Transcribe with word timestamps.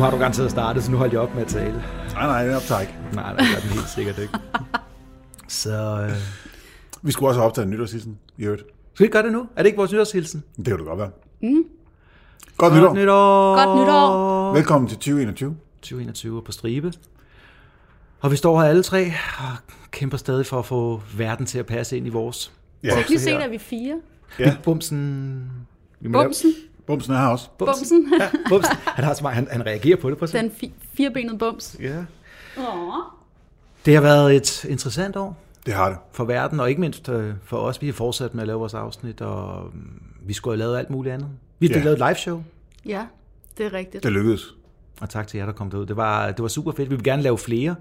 Nu 0.00 0.04
har 0.04 0.10
du 0.10 0.16
garanteret 0.18 0.50
startet, 0.50 0.84
så 0.84 0.90
nu 0.90 0.96
holder 0.96 1.12
jeg 1.14 1.20
op 1.20 1.34
med 1.34 1.42
at 1.42 1.48
tale. 1.48 1.84
Nej, 2.14 2.26
nej, 2.26 2.44
det 2.46 2.56
optager 2.56 2.80
ikke. 2.80 2.94
Nej, 3.14 3.32
det 3.32 3.40
er 3.40 3.60
den 3.60 3.70
helt 3.70 3.88
sikkert 3.94 4.18
ikke. 4.18 4.34
Så 5.48 6.06
øh, 6.08 6.16
Vi 7.02 7.12
skulle 7.12 7.30
også 7.30 7.40
have 7.40 7.46
optaget 7.48 7.66
en 7.66 7.70
nytårshilsen, 7.70 8.18
i 8.38 8.44
øvrigt. 8.44 8.62
skal 8.94 8.98
vi 8.98 9.04
ikke 9.04 9.12
gøre 9.12 9.22
det 9.22 9.32
nu? 9.32 9.40
Er 9.56 9.62
det 9.62 9.66
ikke 9.66 9.76
vores 9.76 9.92
nytårshilsen? 9.92 10.44
Det 10.56 10.64
kan 10.66 10.76
det 10.78 10.86
godt 10.86 10.98
være. 10.98 11.10
Mm. 11.42 11.62
Godt 12.56 12.74
nytår. 12.74 12.86
Godt 12.86 12.98
nytår! 12.98 13.54
Godt 13.66 13.80
nytår. 13.80 14.52
Velkommen 14.54 14.88
til 14.88 14.96
2021. 14.96 15.56
2021 15.82 16.42
på 16.42 16.52
stribe. 16.52 16.92
Og 18.20 18.30
vi 18.30 18.36
står 18.36 18.60
her 18.60 18.68
alle 18.68 18.82
tre 18.82 19.12
og 19.38 19.56
kæmper 19.90 20.16
stadig 20.16 20.46
for 20.46 20.58
at 20.58 20.64
få 20.66 21.02
verden 21.16 21.46
til 21.46 21.58
at 21.58 21.66
passe 21.66 21.96
ind 21.96 22.06
i 22.06 22.10
vores. 22.10 22.52
Ja, 22.82 23.02
lige 23.08 23.20
se, 23.20 23.30
at 23.30 23.50
vi 23.50 23.54
er 23.56 23.58
fire. 23.60 24.00
Ja. 24.38 24.56
Bumsen... 24.62 25.50
Vi 26.00 26.08
må 26.08 26.18
lave- 26.22 26.32
Bumsen. 26.90 27.12
Er 27.14 27.18
her 27.18 27.26
også. 27.26 27.48
Bumsen. 27.58 28.12
Ja, 28.20 28.28
bumsen. 28.48 28.76
Han, 28.84 29.04
har 29.04 29.14
så 29.14 29.22
meget, 29.22 29.34
han, 29.34 29.48
han 29.50 29.66
reagerer 29.66 29.96
på 29.96 30.10
det. 30.10 30.18
På 30.18 30.26
Den 30.26 30.52
fi- 30.62 30.70
firebenede 30.96 31.38
bums. 31.38 31.76
Ja. 31.80 31.96
Åh. 32.58 32.94
Det 33.86 33.94
har 33.94 34.00
været 34.00 34.36
et 34.36 34.64
interessant 34.64 35.16
år 35.16 35.36
Det 35.66 35.74
har 35.74 35.88
det. 35.88 35.98
for 36.12 36.24
verden, 36.24 36.60
og 36.60 36.68
ikke 36.68 36.80
mindst 36.80 37.08
øh, 37.08 37.34
for 37.44 37.56
os. 37.56 37.82
Vi 37.82 37.86
har 37.86 37.92
fortsat 37.92 38.34
med 38.34 38.42
at 38.42 38.46
lave 38.46 38.58
vores 38.58 38.74
afsnit, 38.74 39.20
og 39.20 39.70
mm, 39.74 40.02
vi 40.26 40.32
skulle 40.32 40.52
have 40.52 40.58
lavet 40.58 40.78
alt 40.78 40.90
muligt 40.90 41.14
andet. 41.14 41.28
Vi 41.58 41.66
har 41.66 41.74
Ja. 41.74 41.82
lavet 41.84 42.00
et 42.00 42.06
live 42.08 42.14
show, 42.14 42.42
Ja, 42.86 43.04
det 43.58 43.66
er 43.66 43.72
rigtigt. 43.72 44.02
Det 44.04 44.12
lykkedes. 44.12 44.54
og 45.00 45.10
tak 45.10 45.26
til 45.28 45.38
jer, 45.38 45.46
der 45.46 45.52
kom 45.52 45.70
derud. 45.70 45.86
Det 45.86 45.96
var, 45.96 46.26
det 46.30 46.42
var 46.42 46.48
super 46.48 46.72
fedt. 46.72 46.90
Vi 46.90 46.94
vil 46.94 47.04
gerne 47.04 47.22
lave 47.22 47.38
flere. 47.38 47.74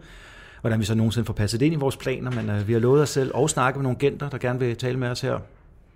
Hvordan 0.62 0.80
vi 0.80 0.86
så 0.86 0.96
nogensinde 0.96 1.26
får 1.26 1.34
passet 1.34 1.60
det 1.60 1.66
ind 1.66 1.76
i 1.76 1.78
vores 1.78 1.98
planer, 1.98 2.32
men 2.32 2.50
øh, 2.50 2.68
vi 2.68 2.74
har 2.74 2.80
lovet 2.80 3.02
os 3.02 3.10
selv 3.10 3.32
og 3.36 3.50
snakke 3.50 3.80
med 3.80 3.84
nogle 3.84 3.98
agenter, 4.02 4.30
der 4.30 4.38
gerne 4.38 4.60
vil 4.60 4.76
tale 4.78 4.98
med 5.00 5.08
os 5.10 5.22
her. 5.22 5.40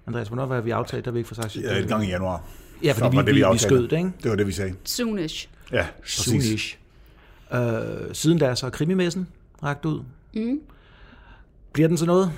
Andreas, 0.08 0.28
hvornår 0.28 0.46
var 0.46 0.62
vi 0.62 0.72
aftalt, 0.72 1.06
der 1.06 1.12
vi 1.12 1.20
ikke 1.20 1.28
får 1.28 1.36
sagt? 1.36 1.56
Ja, 1.56 1.78
et 1.80 1.88
gang 1.88 2.04
i 2.04 2.08
januar. 2.08 2.42
Ja, 2.84 2.94
Så 2.94 3.00
fordi 3.00 3.16
var 3.16 3.24
vi, 3.24 3.32
det, 3.32 3.36
vi, 3.36 3.54
vi 3.54 3.58
skød 3.58 3.88
det, 3.88 3.98
ikke? 3.98 4.12
Det 4.24 4.30
var 4.32 4.36
det, 4.38 4.48
vi 4.48 4.52
sagde. 4.52 4.74
Soonish. 4.84 5.50
Ja, 5.72 5.86
præcis. 6.02 6.26
Soonish. 6.26 6.78
Øh, 7.54 8.16
siden 8.16 8.38
da 8.38 8.56
så 8.56 8.66
er 8.66 8.70
krimimessen 8.70 9.28
ragt 9.64 9.86
ud. 9.86 10.04
Mm. 10.34 10.60
Bliver 11.74 11.88
den 11.88 11.98
til 11.98 12.08
noget? 12.08 12.32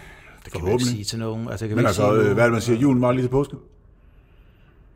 Det 0.45 0.53
kan 0.53 0.65
vi 0.65 0.71
ikke 0.71 0.85
sige 0.85 1.03
til 1.03 1.19
nogen. 1.19 1.49
Altså, 1.49 1.67
kan 1.67 1.75
Men 1.75 1.81
ikke 1.81 1.87
altså, 1.87 2.15
sige 2.15 2.29
øh, 2.29 2.33
hvad 2.33 2.43
er 2.43 2.47
det, 2.47 2.51
man 2.51 2.61
siger? 2.61 2.79
Julen 2.79 3.01
var 3.01 3.11
lige 3.11 3.23
til 3.23 3.29
påske? 3.29 3.55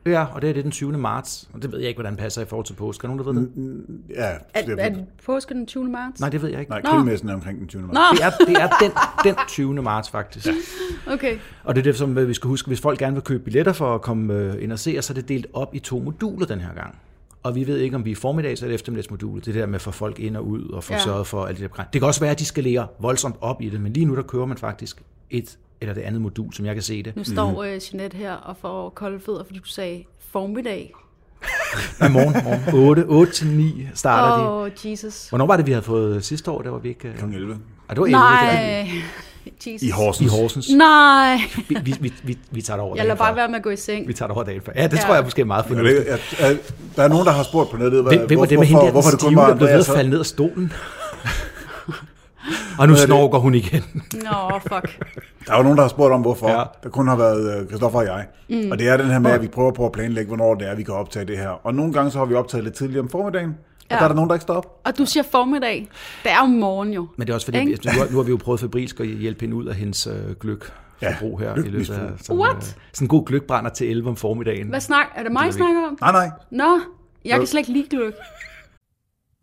Ja, 0.06 0.26
og 0.26 0.42
det 0.42 0.50
er 0.50 0.54
det 0.54 0.64
den 0.64 0.72
20. 0.72 0.98
marts. 0.98 1.50
Og 1.54 1.62
det 1.62 1.72
ved 1.72 1.80
jeg 1.80 1.88
ikke, 1.88 1.98
hvordan 1.98 2.14
det 2.14 2.20
passer 2.20 2.42
i 2.42 2.46
forhold 2.46 2.66
til 2.66 2.74
påske. 2.74 3.06
Er 3.06 3.08
nogen, 3.16 3.26
der 3.26 3.32
ved 3.34 3.42
det? 3.42 3.86
Ja, 4.10 4.24
Er, 4.54 4.66
det 4.66 4.80
er 4.80 4.84
er, 4.86 4.90
det 4.90 5.06
påske 5.26 5.54
den 5.54 5.66
20. 5.66 5.84
marts? 5.90 6.20
Nej, 6.22 6.30
det 6.30 6.42
ved 6.42 6.50
jeg 6.50 6.60
ikke. 6.60 6.70
nej, 6.72 6.82
Nå. 6.84 6.90
krimimessen 6.90 7.30
er 7.30 7.34
omkring 7.34 7.60
den 7.60 7.68
20. 7.68 7.82
marts. 7.82 7.94
Nå, 7.94 8.02
Det 8.18 8.24
er, 8.26 8.30
det 8.46 8.62
er 8.62 8.70
den, 8.82 8.92
den 9.24 9.36
20. 9.48 9.82
marts, 9.82 10.10
faktisk. 10.10 10.48
Ja. 10.48 11.14
okay. 11.14 11.38
Og 11.64 11.76
det 11.76 11.82
er 11.82 11.84
det, 11.84 11.96
som 11.96 12.28
vi 12.28 12.34
skal 12.34 12.48
huske. 12.48 12.68
Hvis 12.68 12.82
folk 12.82 13.00
gerne 13.00 13.14
vil 13.16 13.24
købe 13.24 13.44
billetter 13.44 13.74
for 13.74 13.96
at 13.96 14.02
komme 14.02 14.34
øh, 14.34 14.64
ind 14.64 14.72
og 14.72 14.80
se 14.80 14.96
os, 14.98 15.06
så 15.06 15.14
er 15.14 15.16
det 15.16 15.28
delt 15.30 15.48
op 15.54 15.76
i 15.76 15.80
to 15.80 16.00
moduler 16.00 16.46
den 16.46 16.60
her 16.60 16.74
gang. 16.74 16.96
Og 17.44 17.56
vi 17.56 17.68
ved 17.68 17.78
ikke, 17.78 17.96
om 17.96 18.06
vi 18.06 18.12
er 18.12 18.16
formiddags- 18.16 18.62
eller 18.64 18.76
eftermiddagsmodulet. 18.76 19.46
Det 19.46 19.56
der 19.56 19.66
med 19.66 19.76
at 19.76 19.82
få 19.82 19.92
folk 19.92 20.20
ind 20.20 20.38
og 20.38 20.48
ud 20.48 20.70
og 20.70 20.84
få. 20.84 20.94
Ja. 20.94 21.00
sørget 21.00 21.28
for 21.28 21.46
alt 21.46 21.60
det 21.60 21.72
der. 21.78 21.84
Det 21.94 22.02
kan 22.02 22.08
også 22.08 22.20
være, 22.22 22.32
at 22.32 22.40
de 22.40 22.46
skal 22.46 22.64
lære 22.64 22.88
voldsomt 23.00 23.36
op 23.42 23.62
i 23.62 23.70
det, 23.70 23.82
men 23.82 23.94
lige 23.94 24.06
nu 24.06 24.16
der 24.16 24.22
kører 24.22 24.46
man 24.46 24.58
faktisk 24.58 25.02
et 25.30 25.58
eller 25.82 25.94
det 25.94 26.02
andet 26.02 26.22
modul, 26.22 26.54
som 26.54 26.66
jeg 26.66 26.74
kan 26.74 26.84
se 26.84 27.04
det. 27.04 27.16
Nu 27.16 27.24
står 27.24 27.64
øh, 27.64 27.80
Jeanette 27.94 28.18
her 28.18 28.34
og 28.34 28.56
får 28.62 28.90
kolde 28.90 29.20
fødder, 29.20 29.44
fordi 29.44 29.60
du 29.60 29.68
sagde 29.68 30.04
formiddag. 30.32 30.94
I 32.02 32.12
morgen, 32.12 32.44
morgen 32.44 32.88
8, 32.88 33.06
8 33.08 33.32
til 33.34 33.48
9 33.48 33.88
starter 33.94 34.44
de. 34.44 34.50
Åh, 34.50 34.62
oh, 34.62 34.70
Jesus. 34.92 35.30
Hvornår 35.30 35.46
var 35.46 35.58
det, 35.58 35.66
vi 35.68 35.72
havde 35.72 35.84
fået 35.84 36.26
sidste 36.26 36.52
år? 36.52 36.62
Der 36.62 36.70
var 36.70 36.80
vi 36.80 36.90
ikke... 36.90 37.14
Kl. 37.18 37.26
11. 37.26 37.58
Ah, 37.90 37.96
det 37.96 38.00
var 38.02 38.06
11, 38.06 38.06
det 38.06 38.14
var, 38.14 38.54
Nej. 38.54 38.90
Jesus. 39.68 39.82
I 39.82 39.90
Horsens. 39.90 40.34
i 40.34 40.38
Horsens. 40.40 40.70
Nej. 40.70 41.38
Vi, 41.70 41.78
vi, 41.84 41.96
vi, 42.02 42.14
vi, 42.24 42.38
vi 42.52 42.62
tager 42.62 42.78
det 42.78 42.84
over 42.86 42.96
Jeg 42.96 43.06
lader 43.06 43.16
bare 43.16 43.30
før. 43.32 43.36
være 43.36 43.48
med 43.48 43.56
at 43.56 43.64
gå 43.64 43.70
i 43.70 43.76
seng. 43.76 44.08
Vi 44.08 44.14
tager 44.14 44.28
det 44.28 44.36
over 44.36 44.44
dagen 44.44 44.62
før. 44.62 44.72
Ja, 44.76 44.84
det 44.88 44.94
Ja. 44.98 45.02
tror 45.02 45.14
jeg 45.16 45.24
måske 45.24 45.42
er 45.42 45.46
meget 45.46 45.66
fornuftigt. 45.66 46.00
at, 46.40 46.74
der 46.96 47.04
er 47.04 47.08
nogen, 47.08 47.26
der 47.26 47.32
har 47.32 47.44
spurgt 47.44 47.70
på 47.70 47.78
nettet, 47.78 48.02
hvad, 48.04 48.12
Hvem, 48.18 48.28
hvem 48.28 48.40
var 48.40 48.46
hvor, 48.46 48.46
det 48.46 48.60
med 48.60 48.68
hende 48.68 48.80
hvorfor, 48.82 48.86
der, 48.86 48.92
hvorfor 48.92 49.10
den 49.10 49.20
det 49.20 49.26
kun 49.26 49.36
var 49.36 49.48
der 49.48 49.56
blev 49.56 49.66
ved 49.68 49.74
Andreas? 49.74 49.90
at 49.90 49.96
falde 49.96 50.10
ned 50.10 50.20
af 50.20 50.26
stolen? 50.26 50.74
Og 52.80 52.88
nu 52.88 52.94
er 52.94 52.98
snorker 52.98 53.38
hun 53.38 53.56
igen. 53.56 53.84
Nå, 54.14 54.60
fuck. 54.62 55.06
Der 55.48 55.54
er 55.54 55.58
jo 55.58 55.64
nogen, 55.64 55.78
der 55.78 55.82
har 55.84 55.90
spurgt 55.90 56.14
om, 56.14 56.22
hvorfor. 56.22 56.50
Ja. 56.50 56.60
Ja. 56.60 56.64
Der 56.84 56.90
kun 56.90 57.08
har 57.08 57.16
været 57.16 57.62
øh, 57.62 57.68
Christoffer 57.68 58.00
og 58.00 58.06
jeg. 58.06 58.28
Mm. 58.50 58.72
Og 58.72 58.80
det 58.80 58.88
er 58.88 58.98
den 58.98 59.08
her 59.08 59.20
med, 59.20 59.32
at 59.32 59.42
vi 59.42 59.48
prøver 59.48 59.72
på 59.72 59.86
at 59.86 59.92
planlægge, 59.92 60.28
hvornår 60.28 60.56
det 60.56 60.68
er, 60.70 60.76
vi 60.76 60.84
kan 60.84 60.94
optage 60.94 61.26
det 61.26 61.38
her. 61.38 61.50
Og 61.50 61.74
nogle 61.74 61.94
gange 61.94 62.12
så 62.12 62.18
har 62.18 62.26
vi 62.26 62.34
optaget 62.34 62.64
lidt 62.64 62.76
tidligere 62.76 63.02
om 63.02 63.10
formiddagen. 63.10 63.50
Og 63.50 63.56
Ja. 63.92 63.96
der 63.96 64.04
er 64.04 64.08
der 64.08 64.16
nogen, 64.16 64.30
der 64.30 64.36
ikke 64.36 64.42
står 64.44 64.54
op. 64.54 64.80
Og 64.86 64.98
du 64.98 65.06
siger 65.06 65.24
formiddag. 65.32 65.88
Det 66.24 66.32
er 66.32 66.40
jo 66.42 66.46
morgen 66.46 66.94
jo. 66.94 67.08
Men 67.18 67.28
det 67.28 67.32
er 67.32 67.36
også 67.36 67.48
fordi, 67.48 67.58
vi, 67.60 67.78
nu, 67.86 67.92
har- 67.92 68.08
nu 68.12 68.18
har 68.18 68.24
vi 68.24 68.30
jo 68.32 68.38
prøvet 68.38 68.60
febrilsk 68.60 69.00
at 69.00 69.08
hjælpe 69.08 69.42
hende 69.42 69.56
ud 69.56 69.66
af 69.66 69.76
hendes 69.76 70.08
øh, 70.08 70.36
gløk 70.40 70.72
forbrug 71.04 71.40
her. 71.40 71.56
I 71.56 71.60
løbet 71.60 71.90
af, 71.90 72.10
sådan, 72.22 72.40
What? 72.42 72.56
Øh, 72.56 72.62
sådan 72.64 73.06
en 73.06 73.08
god 73.08 73.26
gløkbrænder 73.26 73.70
til 73.70 73.90
11 73.90 74.10
om 74.10 74.16
formiddagen. 74.16 74.68
Hvad 74.70 74.80
snak? 74.80 75.06
Er 75.16 75.24
det 75.24 75.32
mig, 75.32 75.48
vi 75.48 75.52
snakker 75.52 75.88
om? 75.88 75.98
Nej, 76.02 76.12
nej. 76.12 76.30
Nå, 76.52 76.80
jeg 77.26 77.38
kan 77.38 77.48
slet 77.48 77.60
ikke 77.60 77.72
lide 77.74 77.88
gløk. 77.90 78.14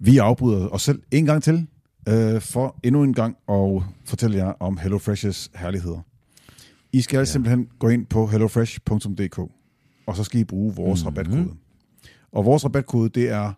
Vi 0.00 0.18
afbryder 0.18 0.68
os 0.68 0.82
selv 0.82 1.00
en 1.12 1.26
gang 1.26 1.42
til, 1.42 1.66
øh, 2.08 2.40
for 2.40 2.80
endnu 2.82 3.02
en 3.02 3.14
gang 3.14 3.36
at 3.48 3.82
fortælle 4.04 4.36
jer 4.36 4.52
om 4.60 4.78
HelloFresh's 4.78 5.50
herligheder. 5.54 6.00
I 6.92 7.00
skal 7.00 7.18
ja. 7.18 7.24
simpelthen 7.24 7.68
gå 7.78 7.88
ind 7.88 8.06
på 8.06 8.26
hellofresh.dk, 8.26 9.38
og 10.06 10.16
så 10.16 10.24
skal 10.24 10.40
I 10.40 10.44
bruge 10.44 10.74
vores 10.74 11.04
mm-hmm. 11.04 11.16
rabatkode. 11.16 11.56
Og 12.32 12.44
vores 12.44 12.64
rabatkode, 12.64 13.08
det 13.08 13.28
er 13.28 13.52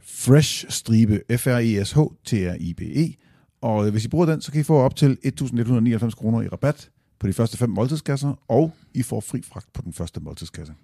FRESH-stribe, 0.00 1.20
F-R-E-S-H-T-R-I-B-E. 1.36 3.14
Og 3.60 3.86
øh, 3.86 3.92
hvis 3.92 4.04
I 4.04 4.08
bruger 4.08 4.26
den, 4.26 4.40
så 4.40 4.52
kan 4.52 4.60
I 4.60 4.64
få 4.64 4.76
op 4.76 4.96
til 4.96 5.18
1.199 5.40 6.10
kroner 6.10 6.42
i 6.42 6.48
rabat 6.48 6.90
på 7.18 7.26
de 7.26 7.32
første 7.32 7.56
fem 7.56 7.70
måltidskasser, 7.70 8.44
og 8.48 8.72
I 8.94 9.02
får 9.02 9.20
fri 9.20 9.42
fragt 9.42 9.72
på 9.72 9.82
den 9.82 9.92
første 9.92 10.20
måltidskasse. 10.20 10.74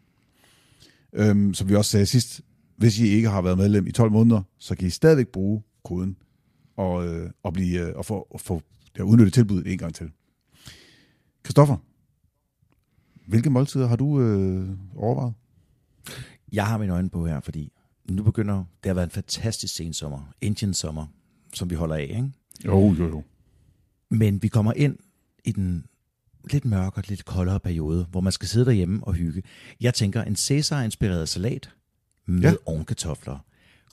Øhm, 1.12 1.54
som 1.54 1.68
vi 1.68 1.74
også 1.74 1.90
sagde 1.90 2.06
sidst, 2.06 2.40
hvis 2.76 2.98
I 2.98 3.06
ikke 3.06 3.28
har 3.28 3.42
været 3.42 3.58
medlem 3.58 3.86
i 3.86 3.92
12 3.92 4.12
måneder, 4.12 4.42
så 4.58 4.76
kan 4.76 4.86
I 4.86 4.90
stadigvæk 4.90 5.28
bruge 5.28 5.62
koden 5.84 6.16
og, 6.80 7.06
øh, 7.06 7.30
og, 7.42 7.52
blive, 7.52 7.80
øh, 7.80 7.96
og 7.96 8.06
få, 8.06 8.26
og 8.30 8.40
få 8.40 8.62
ja, 8.98 9.02
udnytte 9.02 9.30
tilbuddet 9.30 9.72
en 9.72 9.78
gang 9.78 9.94
til. 9.94 10.10
Christoffer, 11.44 11.76
hvilke 13.26 13.50
måltider 13.50 13.86
har 13.86 13.96
du 13.96 14.20
øh, 14.20 14.68
overvejet? 14.96 15.34
Jeg 16.52 16.66
har 16.66 16.78
mine 16.78 16.92
øjne 16.92 17.10
på 17.10 17.26
her, 17.26 17.40
fordi 17.40 17.72
nu 18.10 18.22
begynder, 18.22 18.64
det 18.82 18.88
har 18.88 18.94
været 18.94 19.06
en 19.06 19.10
fantastisk 19.10 19.74
sen 19.74 19.92
sommer, 19.92 20.32
Indian 20.40 20.74
sommer, 20.74 21.06
som 21.54 21.70
vi 21.70 21.74
holder 21.74 21.94
af, 21.94 22.02
ikke? 22.02 22.32
Jo, 22.64 22.94
jo, 22.98 23.08
jo. 23.08 23.22
Men 24.08 24.42
vi 24.42 24.48
kommer 24.48 24.72
ind 24.72 24.96
i 25.44 25.52
den 25.52 25.86
lidt 26.50 26.64
mørkere, 26.64 27.04
lidt 27.08 27.24
koldere 27.24 27.60
periode, 27.60 28.06
hvor 28.10 28.20
man 28.20 28.32
skal 28.32 28.48
sidde 28.48 28.66
derhjemme 28.66 29.04
og 29.04 29.14
hygge. 29.14 29.42
Jeg 29.80 29.94
tænker, 29.94 30.22
en 30.22 30.36
Cæsar-inspireret 30.36 31.28
salat 31.28 31.70
med 32.26 32.50
ja. 32.50 32.54
ovenkartofler, 32.66 33.38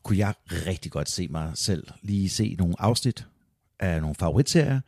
kunne 0.08 0.18
jeg 0.18 0.34
rigtig 0.68 0.92
godt 0.92 1.10
se 1.10 1.28
mig 1.28 1.52
selv 1.56 1.88
lige 2.02 2.30
se 2.30 2.56
nogle 2.60 2.76
afsnit 2.80 3.28
af 3.80 4.02
nogle 4.02 4.16
favoritserier, 4.16 4.80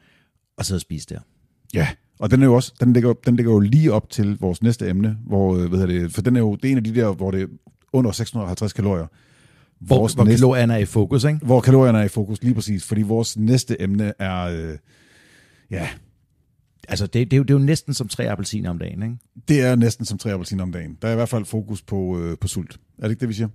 og 0.58 0.66
sidde 0.66 0.78
og 0.78 0.82
spise 0.82 1.08
der. 1.10 1.20
Ja, 1.74 1.88
og 2.20 2.32
den, 2.32 2.42
er 2.42 2.46
jo 2.46 2.56
også, 2.56 2.74
den, 2.80 2.94
ligger, 2.94 3.14
den 3.14 3.36
ligger 3.36 3.52
jo 3.54 3.60
lige 3.60 3.94
op 3.94 4.10
til 4.10 4.38
vores 4.40 4.62
næste 4.64 4.90
emne, 4.90 5.18
hvor, 5.26 5.56
øh, 5.58 5.70
hvad 5.70 5.80
hedder 5.80 6.00
det, 6.00 6.12
for 6.12 6.22
den 6.22 6.36
er 6.36 6.40
jo 6.40 6.56
det 6.56 6.66
er 6.68 6.72
en 6.72 6.78
af 6.78 6.84
de 6.84 6.96
der, 6.96 7.14
hvor 7.14 7.32
det 7.32 7.42
er 7.42 7.48
under 7.94 8.12
650 8.12 8.74
kalorier. 8.74 9.08
Hvor, 9.80 9.98
Vores 9.98 10.14
hvor 10.14 10.24
næste- 10.24 10.38
kalorierne 10.38 10.74
er 10.74 10.78
i 10.78 10.86
fokus, 10.86 11.24
ikke? 11.24 11.40
Hvor 11.46 11.62
kalorierne 11.62 12.00
er 12.00 12.04
i 12.04 12.08
fokus, 12.08 12.44
lige 12.44 12.54
præcis, 12.56 12.86
fordi 12.86 13.02
vores 13.02 13.38
næste 13.38 13.82
emne 13.82 14.14
er, 14.20 14.42
øh, 14.42 14.78
ja, 15.72 15.90
Altså, 16.88 17.08
det, 17.08 17.14
det, 17.32 17.34
er 17.34 17.38
jo, 17.38 17.44
det 17.44 17.50
er 17.54 17.60
jo 17.60 17.66
næsten 17.66 17.94
som 17.94 18.08
tre 18.08 18.30
appelsiner 18.32 18.70
om 18.70 18.80
dagen, 18.80 19.04
ikke? 19.04 19.16
det 19.48 19.62
er 19.62 19.76
næsten 19.76 20.06
som 20.06 20.18
tre 20.18 20.32
appelsiner 20.34 20.64
om 20.64 20.72
dagen. 20.72 20.98
Der 21.02 21.08
er 21.08 21.12
i 21.12 21.16
hvert 21.16 21.30
fald 21.30 21.46
fokus 21.46 21.82
på, 21.82 22.20
øh, 22.20 22.38
på 22.38 22.48
sult. 22.48 22.80
Er 22.98 23.02
det 23.04 23.10
ikke 23.10 23.20
det, 23.20 23.30
vi 23.30 23.34
siger? 23.34 23.48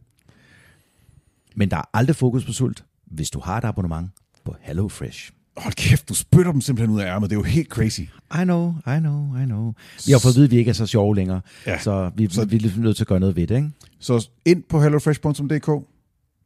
Men 1.57 1.71
der 1.71 1.77
er 1.77 1.89
aldrig 1.95 2.17
fokus 2.17 2.45
på 2.45 2.53
sult, 2.53 2.85
hvis 3.07 3.31
du 3.31 3.41
har 3.41 3.59
et 3.59 3.65
abonnement 3.65 4.11
på 4.45 4.57
HelloFresh. 4.61 5.31
Hold 5.57 5.75
kæft, 5.75 6.09
du 6.09 6.15
spytter 6.15 6.53
dem 6.53 6.61
simpelthen 6.61 6.97
ud 6.97 7.01
af 7.01 7.07
ærmet. 7.07 7.31
Det 7.31 7.37
er 7.37 7.41
jo 7.41 7.43
helt 7.45 7.69
crazy. 7.69 8.01
I 8.01 8.09
know, 8.45 8.75
I 8.87 8.99
know, 8.99 9.37
I 9.43 9.45
know. 9.45 9.73
Vi 10.07 10.13
har 10.13 10.19
fået 10.19 10.33
at 10.33 10.37
vide, 10.37 10.45
at 10.45 10.51
vi 10.51 10.57
ikke 10.57 10.69
er 10.69 10.73
så 10.73 10.87
sjove 10.87 11.15
længere, 11.17 11.41
Ja. 11.67 11.79
så 11.79 12.11
vi, 12.17 12.29
Så- 12.31 12.45
vi 12.45 12.57
er 12.57 12.81
nødt 12.81 12.97
til 12.97 13.03
at 13.05 13.09
gøre 13.09 13.21
noget 13.21 13.37
ved 13.37 13.47
det, 13.47 13.57
ikke? 13.57 13.71
Så 13.99 14.29
ind 14.45 14.63
på 14.63 14.81
hellofresh.dk, 14.83 15.67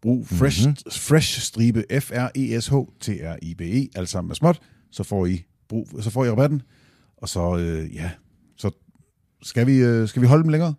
brug 0.03 0.27
fresh, 0.29 0.61
Mhm. 0.67 0.69
mm-hmm. 0.71 0.91
fresh 0.93 1.41
stribe 1.41 1.85
E 1.93 2.01
F-R-E-S-H-T-R-I-B-E, 2.01 3.89
alt 3.99 4.09
sammen 4.09 4.29
med 4.29 4.37
småt, 4.37 4.61
så 4.91 5.03
får 5.03 5.27
I, 5.27 5.45
brug, 5.69 5.89
så 6.01 6.11
får 6.11 6.25
I 6.25 6.31
rabatten, 6.31 6.63
og 7.17 7.29
så, 7.29 7.57
øh, 7.59 7.95
ja, 7.95 8.11
så 8.57 8.71
skal 9.43 9.67
vi, 9.67 9.77
øh, 9.77 10.09
skal 10.09 10.23
vi 10.23 10.27
holde 10.27 10.43
dem 10.43 10.51
længere, 10.51 10.75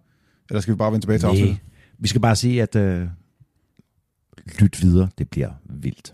eller 0.50 0.62
skal 0.62 0.74
vi 0.74 0.78
bare 0.78 0.92
vende 0.92 1.04
tilbage 1.04 1.20
til 1.20 1.26
afsnittet? 1.28 1.58
Vi 2.00 2.08
skal 2.08 2.22
bare 2.22 2.36
sige, 2.36 2.62
at 2.62 2.76
øh, 2.76 3.08
lyt 4.60 4.82
videre, 4.82 5.10
det 5.18 5.30
bliver 5.30 5.50
vildt. 5.64 6.14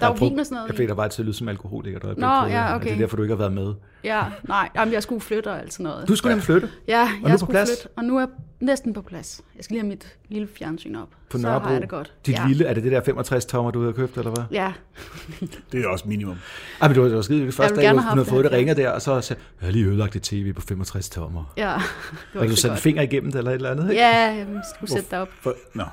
Der 0.00 0.06
er 0.06 0.06
jo 0.06 0.26
vin 0.26 0.38
og 0.38 0.46
sådan 0.46 0.56
noget 0.56 0.68
Jeg 0.68 0.76
fik 0.76 0.88
dig 0.88 0.96
bare 0.96 1.08
til 1.08 1.22
at 1.22 1.26
lyde 1.26 1.36
som 1.36 1.48
alkoholiker. 1.48 1.98
Der 1.98 2.08
er 2.08 2.14
Nå, 2.16 2.50
ja, 2.52 2.70
og 2.70 2.76
okay. 2.76 2.86
Det 2.88 2.94
er 2.94 2.98
derfor, 2.98 3.16
du 3.16 3.22
ikke 3.22 3.32
har 3.34 3.38
været 3.38 3.52
med. 3.52 3.74
Ja, 4.04 4.22
nej, 4.48 4.68
jamen, 4.74 4.94
jeg 4.94 5.02
skulle 5.02 5.20
flytte 5.20 5.48
og 5.48 5.60
alt 5.60 5.72
sådan 5.72 5.84
noget. 5.84 6.08
Du 6.08 6.16
skulle 6.16 6.30
nemlig 6.30 6.44
flytte 6.44 6.68
Ja, 6.88 7.04
nu 7.04 7.10
jeg 7.22 7.30
på 7.30 7.36
skulle 7.38 7.50
plads? 7.52 7.68
flytte, 7.70 7.88
og 7.96 8.04
nu 8.04 8.16
er 8.16 8.20
jeg 8.20 8.28
næsten 8.60 8.92
på 8.92 9.02
plads. 9.02 9.40
Jeg 9.56 9.64
skal 9.64 9.74
lige 9.74 9.82
have 9.82 9.88
mit 9.88 10.16
lille 10.28 10.48
fjernsyn 10.58 10.94
op. 10.94 11.08
på 11.30 11.38
så 11.38 11.42
Nørrebro. 11.46 11.64
har 11.66 11.72
jeg 11.72 11.80
det 11.80 11.88
godt. 11.90 12.12
Dit 12.26 12.34
ja. 12.34 12.46
lille, 12.48 12.64
er 12.64 12.74
det 12.74 12.82
det 12.82 12.92
der 12.92 13.00
65 13.04 13.46
tommer, 13.46 13.70
du 13.70 13.80
havde 13.80 13.92
købt, 13.92 14.16
eller 14.16 14.30
hvad? 14.30 14.44
Ja, 14.50 14.72
Det 15.72 15.84
er 15.84 15.88
også 15.88 16.08
minimum. 16.08 16.36
Ej, 16.80 16.88
men 16.88 16.94
det 16.94 17.02
var, 17.02 17.08
det 17.08 17.16
var 17.16 17.22
skide 17.22 17.46
det 17.46 17.54
første 17.54 17.74
vil 17.74 17.76
dag, 17.82 17.84
gerne 17.88 17.98
du 17.98 18.02
have 18.02 18.14
havde 18.14 18.24
fået 18.28 18.44
det 18.44 18.50
det. 18.52 18.58
ringer 18.58 18.74
der, 18.74 18.90
og 18.90 19.02
så 19.02 19.20
sagde 19.20 19.42
jeg 19.60 19.66
har 19.66 19.72
lige 19.72 19.84
ødelagt 19.86 20.16
et 20.16 20.22
tv 20.22 20.52
på 20.52 20.60
65 20.60 21.08
tommer. 21.10 21.52
ja. 21.56 21.72
Det 21.72 21.80
var 22.34 22.40
Og 22.40 22.46
du 22.48 22.54
så 22.56 22.60
satte 22.62 22.74
en 22.74 22.78
finger 22.80 23.02
igennem 23.02 23.32
det, 23.32 23.38
eller 23.38 23.50
et 23.50 23.54
eller 23.54 23.70
andet, 23.70 23.90
ikke? 23.90 24.02
Ja, 24.02 24.16
jeg 24.18 24.46
skulle 24.76 24.90
sætte 24.92 25.10
dig 25.10 25.20
op. 25.20 25.28
For, 25.40 25.54
nå, 25.74 25.84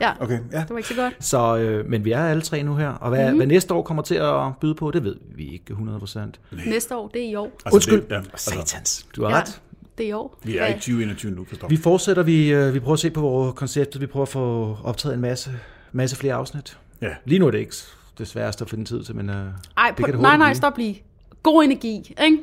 ja. 0.00 0.06
Ja, 0.06 0.12
Okay, 0.20 0.38
ja. 0.52 0.58
det 0.60 0.70
var 0.70 0.76
ikke 0.76 0.88
så 0.88 0.94
godt. 0.94 1.14
Så, 1.24 1.56
øh, 1.56 1.86
men 1.90 2.04
vi 2.04 2.12
er 2.12 2.24
alle 2.24 2.42
tre 2.42 2.62
nu 2.62 2.74
her, 2.76 2.88
og 2.88 3.08
hvad, 3.08 3.18
Mhm. 3.18 3.24
mm-hmm. 3.26 3.36
hvad 3.38 3.46
næste 3.46 3.74
år 3.74 3.82
kommer 3.82 4.02
til 4.02 4.14
at 4.14 4.56
byde 4.60 4.74
på, 4.74 4.90
det 4.90 5.04
ved 5.04 5.16
vi 5.34 5.52
ikke 5.52 5.74
100%. 5.74 6.18
Næste 6.66 6.96
år, 6.96 7.08
det 7.08 7.26
er 7.26 7.27
i 7.28 7.34
år. 7.34 7.44
Altså, 7.64 7.74
Undskyld. 7.76 8.00
Det, 8.02 8.10
ja, 8.10 8.16
altså, 8.16 8.50
Satans, 8.50 9.06
du 9.16 9.22
har 9.24 9.30
Ja, 9.30 9.36
ret. 9.40 9.60
det 9.98 10.04
er 10.04 10.08
i 10.08 10.12
år. 10.12 10.38
vi 10.44 10.56
er 10.58 10.64
Ja. 10.64 10.70
i 10.70 10.72
2021 10.74 11.32
nu, 11.32 11.44
Kristoffer. 11.44 11.68
Vi 11.76 11.82
fortsætter, 11.82 12.22
vi, 12.22 12.52
øh, 12.52 12.74
vi 12.74 12.80
prøver 12.80 12.92
at 12.94 13.00
se 13.00 13.10
på 13.10 13.20
vores 13.20 13.54
koncept, 13.56 14.00
vi 14.00 14.06
prøver 14.06 14.22
at 14.26 14.28
få 14.28 14.76
optaget 14.84 15.14
en 15.14 15.20
masse, 15.20 15.50
masse 15.92 16.16
flere 16.16 16.34
afsnit. 16.34 16.78
Ja. 17.02 17.08
Lige 17.24 17.38
nu 17.38 17.46
er 17.46 17.50
det 17.50 17.58
ikke 17.58 17.74
det 18.18 18.28
sværeste 18.28 18.64
at 18.64 18.70
finde 18.70 18.84
tid 18.84 19.04
til, 19.04 19.16
men 19.16 19.30
øh, 19.30 19.36
Ej, 19.36 19.86
det 19.88 19.96
på, 19.96 20.02
kan 20.02 20.12
det 20.14 20.22
nej, 20.22 20.36
nej, 20.36 20.46
blive. 20.48 20.56
stop 20.56 20.78
lige. 20.78 21.02
God 21.42 21.64
energi, 21.64 22.14
ikke? 22.24 22.38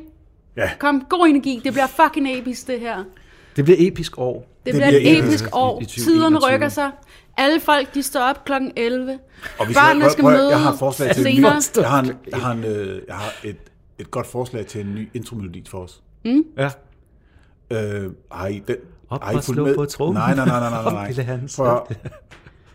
Ja. 0.56 0.70
Kom, 0.78 1.06
god 1.10 1.26
energi. 1.28 1.60
Det 1.64 1.72
bliver 1.72 1.86
fucking 1.86 2.38
episk, 2.38 2.66
det 2.66 2.80
her. 2.80 3.04
Det 3.56 3.64
bliver 3.64 3.76
episk 3.80 4.18
år. 4.18 4.34
Det, 4.66 4.74
Det 4.74 4.82
bliver 4.82 4.88
et 4.88 5.18
episk. 5.18 5.44
I- 5.44 5.48
år. 5.52 5.80
i 5.80 5.84
2021. 5.84 6.04
Tiderne 6.14 6.38
rykker 6.38 6.68
sig. 6.68 6.90
Alle 7.36 7.60
folk, 7.60 7.94
de 7.94 8.02
står 8.02 8.20
op 8.20 8.44
klokken 8.44 8.72
11. 8.76 9.18
Og 9.58 9.68
vi 9.68 9.74
Børnene 9.74 10.10
skal 10.10 10.22
prøv- 10.24 10.30
prøv- 10.32 10.38
møde 10.38 10.50
Jeg 10.50 10.60
har 10.60 10.72
et 10.72 10.78
forslag 10.78 11.14
til 11.14 11.22
senere. 11.24 11.60
jeg 11.76 11.88
har, 11.90 12.00
en, 12.00 12.12
jeg 12.30 12.38
har, 12.38 12.52
en, 12.52 12.64
øh, 12.64 13.00
jeg 13.08 13.14
har 13.16 13.32
et, 13.44 13.56
et 13.98 14.10
godt 14.10 14.26
forslag 14.26 14.66
til 14.66 14.80
en 14.86 14.94
ny 14.94 15.08
intromelodi 15.14 15.64
for 15.70 15.78
os. 15.78 16.02
Ja. 16.58 16.70
Øh, 17.70 18.10
har 18.32 18.46
I 18.46 18.62
den? 18.68 18.76
Op 19.10 19.22
har 19.24 19.32
I 19.32 19.34
og 19.34 19.44
slå 19.44 19.64
med? 19.64 19.74
på 19.76 19.84
trommen. 19.84 20.14
Nej, 20.14 20.34
nej, 20.34 20.46
nej, 20.46 20.60
nej, 20.60 20.82
nej, 20.82 20.92
nej. 20.92 21.06
lille 21.08 21.22
Hans. 21.22 21.58
At, 21.60 21.80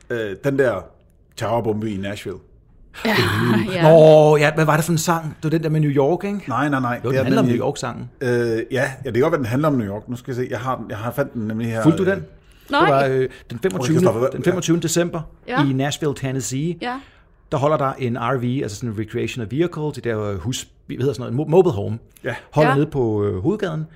øh, 0.10 0.36
den 0.44 0.60
der 0.60 0.82
terrorbombe 1.38 1.92
i 1.92 1.98
Nashville. 1.98 2.40
Ja, 3.06 3.16
ja. 3.74 3.82
Nå, 3.82 4.38
ja, 4.38 4.54
hvad 4.56 4.66
var 4.66 4.76
det 4.76 4.86
for 4.86 4.92
en 4.92 4.98
sang? 4.98 5.24
Det 5.26 5.44
var 5.44 5.50
den 5.50 5.64
der 5.64 5.70
med 5.70 5.80
New 5.80 5.90
York, 5.92 6.24
ikke? 6.24 6.42
Nej, 6.48 6.70
nej, 6.70 6.80
nej. 6.80 7.02
Jo, 7.04 7.10
det 7.10 7.18
den 7.18 7.20
er 7.20 7.24
handler 7.24 7.42
om 7.42 7.48
den, 7.48 7.56
New 7.56 7.66
York-sangen. 7.66 8.10
Øh, 8.22 8.30
ja, 8.30 8.56
ja, 8.72 8.92
det 9.06 9.14
kan 9.14 9.22
godt 9.22 9.32
være, 9.32 9.38
den 9.38 9.46
handler 9.46 9.68
om 9.68 9.74
New 9.74 9.88
York. 9.88 10.10
Nu 10.10 10.16
skal 10.16 10.32
jeg 10.32 10.36
se. 10.36 10.48
Jeg 10.50 10.60
har, 10.60 10.76
den, 10.78 10.86
jeg 10.90 10.98
har 10.98 11.12
fandt 11.12 11.34
den 11.34 11.48
nemlig 11.48 11.68
her. 11.72 11.84
Fulgte 11.84 12.06
du 12.06 12.10
den? 12.10 12.20
øh, 12.20 12.24
Nej. 12.72 12.82
Det 12.86 13.12
var 13.12 13.18
øh, 13.18 13.30
den 13.50 13.60
25. 13.60 13.96
Christoffer, 13.96 14.20
hvad- 14.20 14.30
den 14.32 14.44
25. 14.44 14.80
december 14.80 15.22
Ja. 15.48 15.70
i 15.70 15.74
Nashville, 15.74 16.16
Tennessee. 16.16 16.76
Ja. 16.82 17.00
Der 17.52 17.58
holder 17.58 17.78
der 17.78 17.94
en 17.94 18.18
RV, 18.20 18.60
altså 18.64 18.78
sådan 18.78 18.90
en 18.90 19.00
recreational 19.00 19.52
vehicle, 19.52 19.84
det 19.84 20.04
der 20.04 20.38
hus, 20.38 20.68
hvad 20.88 20.98
hedder 20.98 21.14
sådan 21.14 21.34
noget, 21.34 21.48
mo- 21.48 21.50
mobile 21.52 21.74
home, 21.74 22.00
Ja. 22.24 22.36
holder 22.52 22.70
Ja. 22.72 22.76
nede 22.76 22.88
på 22.88 23.24
øh, 23.24 23.42
hovedgaden. 23.42 23.88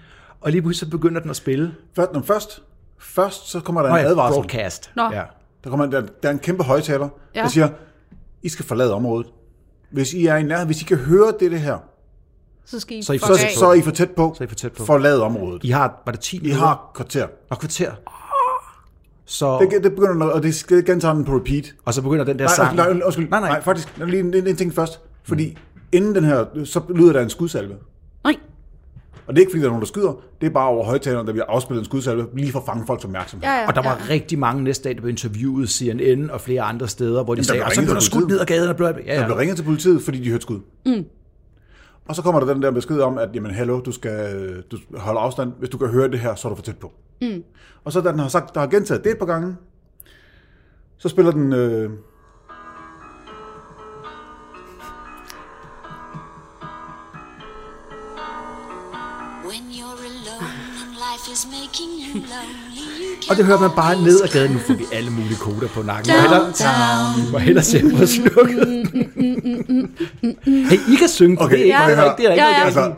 Og 0.42 0.52
lige 0.52 0.62
pludselig 0.62 0.88
så 0.92 0.98
begynder 0.98 1.22
den 1.22 1.30
at 1.30 1.36
spille. 1.36 1.76
Først, 1.96 2.14
nå, 2.14 2.22
først, 2.22 2.64
først 3.00 3.50
så 3.50 3.60
kommer 3.60 3.82
der 3.82 3.90
Nå 3.90 3.96
en 3.96 4.02
ja, 4.02 4.08
advarsel. 4.10 4.34
broadcast. 4.42 4.92
Nå. 4.96 5.04
Ja. 5.12 5.22
Der, 5.64 5.70
kommer, 5.70 5.86
der, 5.86 6.02
der 6.02 6.30
er 6.30 6.34
en 6.34 6.40
kæmpe 6.40 6.64
højtaler, 6.64 7.10
Ja. 7.36 7.42
der 7.42 7.48
siger, 7.48 7.70
I 8.44 8.50
skal 8.50 8.66
forlade 8.66 8.94
området. 8.94 9.28
Hvis 9.92 10.14
I 10.14 10.26
er 10.26 10.36
i 10.36 10.44
nærheden, 10.44 10.66
hvis 10.68 10.82
I 10.82 10.86
kan 10.86 10.98
høre 10.98 11.34
det, 11.40 11.52
det 11.52 11.60
her, 11.60 11.78
Så 12.66 12.80
skal 12.80 12.98
I, 12.98 13.02
Så 13.02 13.14
I 13.14 13.18
fuck 13.18 13.40
så, 13.40 13.48
så 13.60 13.66
er 13.66 13.74
I 13.74 13.82
for 13.82 13.92
tæt 13.92 14.12
på. 14.12 14.34
Så 14.38 14.44
er 14.44 14.46
I 14.46 14.50
for 14.50 14.56
tæt 14.56 14.72
på. 14.72 14.86
Forlad 14.86 15.20
området. 15.20 15.64
I 15.64 15.70
har, 15.70 16.02
var 16.06 16.12
det 16.12 16.22
10 16.22 16.36
I 16.38 16.40
minutter? 16.40 16.66
har 16.66 16.92
kvarter. 16.96 17.28
Og 17.50 17.60
kvarter. 17.60 17.92
Så, 19.26 19.60
Det, 19.72 19.84
det 19.84 19.96
begynder, 19.96 20.26
og 20.28 20.44
det 20.44 20.56
skal 20.56 20.86
gentager 20.86 21.14
den 21.14 21.26
på 21.26 21.36
repeat. 21.36 21.74
og 21.86 21.94
så 21.94 22.02
begynder 22.02 22.24
den 22.26 22.40
der 22.40 22.46
Nej, 22.46 22.56
sang. 22.56 22.76
nej, 22.76 23.02
undskyld. 23.06 23.30
Nej, 23.30 23.40
nej. 23.40 23.50
nej, 23.50 23.62
faktisk. 23.62 23.98
Lige 24.08 24.20
en, 24.20 24.34
en, 24.34 24.48
en 24.48 24.56
ting 24.56 24.74
først. 24.74 25.00
Fordi 25.24 25.58
inden 25.92 26.16
den 26.16 26.24
her, 26.24 26.46
så 26.64 26.82
lyder 26.96 27.14
der 27.14 27.22
en 27.22 27.30
skudsalve. 27.30 27.74
Nej. 28.24 28.36
Og 29.28 29.36
det 29.36 29.38
er 29.38 29.42
ikke, 29.42 29.52
fordi 29.52 29.62
der 29.62 29.66
er 29.68 29.70
nogen, 29.72 29.82
der 29.82 29.88
skyder. 29.88 30.22
Det 30.42 30.48
er 30.48 30.52
bare 30.52 30.68
over 30.68 30.86
højtaleren, 30.86 31.28
der 31.28 31.34
bliver 31.34 31.46
afspillet 31.48 31.82
en 31.82 31.86
skudsalve, 31.86 32.26
lige 32.38 32.52
for 32.52 32.60
at 32.60 32.66
fange 32.66 32.84
folks 32.88 33.06
opmærksomhed. 33.06 33.48
Ja, 33.50 33.56
ja, 33.62 33.68
Og 33.68 33.76
der 33.76 33.82
var 33.82 34.02
ja. 34.08 34.14
rigtig 34.14 34.40
mange 34.40 34.64
næste 34.64 34.84
dag, 34.84 34.96
der 34.96 35.02
blev 35.02 35.10
interviewet 35.10 35.70
CNN 35.70 36.30
og 36.30 36.42
flere 36.42 36.62
andre 36.62 36.88
steder, 36.88 37.24
hvor 37.24 37.36
de 37.36 37.38
der 37.38 37.44
sagde, 37.44 37.64
og 37.64 37.72
så 37.72 37.82
blev 37.82 37.94
der 37.94 38.00
skudt 38.02 38.28
ned 38.28 38.40
ad 38.40 38.46
gaden. 38.46 38.70
Og 38.70 38.76
blev, 38.76 38.88
ja, 39.06 39.14
Der 39.14 39.20
ja. 39.22 39.26
blev 39.26 39.38
ringet 39.38 39.58
til 39.58 39.64
politiet, 39.64 40.02
fordi 40.02 40.24
de 40.24 40.30
hørte 40.30 40.42
skud. 40.42 40.60
Mm. 40.86 41.04
Og 42.08 42.16
så 42.16 42.22
kommer 42.22 42.40
der 42.40 42.54
den 42.54 42.62
der 42.62 42.72
besked 42.72 43.00
om, 43.00 43.18
at 43.18 43.30
jamen, 43.34 43.52
hallo, 43.52 43.80
du 43.80 43.92
skal 43.92 44.62
du 44.72 44.78
holde 44.98 45.20
afstand. 45.20 45.54
Hvis 45.60 45.70
du 45.70 45.78
kan 45.78 45.88
høre 45.88 46.08
det 46.08 46.20
her, 46.20 46.36
så 46.36 46.48
er 46.48 46.50
du 46.50 46.56
for 46.56 46.64
tæt 46.64 46.78
på. 46.78 46.92
Mm. 47.22 47.44
Og 47.84 47.92
så 47.92 48.02
da 48.02 48.12
den 48.12 48.20
har 48.20 48.28
sagt, 48.28 48.54
der 48.54 48.60
har 48.60 48.68
gentaget 48.68 49.04
det 49.04 49.12
et 49.12 49.18
par 49.18 49.26
gange, 49.26 49.56
så 50.98 51.10
spiller 51.10 51.32
den... 51.32 51.54
Øh, 51.54 51.90
When 59.48 59.64
you're 59.72 60.05
Og 63.30 63.36
det 63.38 63.46
hører 63.46 63.60
man 63.60 63.70
bare 63.76 64.02
ned 64.02 64.22
ad 64.24 64.28
gaden. 64.28 64.52
Nu 64.52 64.60
får 64.60 64.74
vi 64.74 64.86
alle 64.94 65.12
mulige 65.12 65.36
koder 65.36 65.68
på 65.68 65.82
nakken. 65.82 66.12
Du 66.14 66.16
må 66.16 66.22
hellere, 66.22 66.54
du 67.28 67.32
må 67.32 67.38
hellere 67.38 67.64
se 67.64 67.82
på 67.98 68.06
slukket. 68.06 68.68
Hey, 70.70 70.78
I 70.94 70.96
kan 71.00 71.10
synge, 71.10 71.42
Okay, 71.42 71.58
det 71.58 71.74
er 71.74 71.90
ikke 71.90 72.04
rigtigt. 72.04 72.18
Det 72.18 72.26
er 72.28 72.32
ikke 72.32 72.44
Ja, 72.44 72.50
noget 72.52 72.60
ja. 72.60 72.66
altså, 72.66 72.94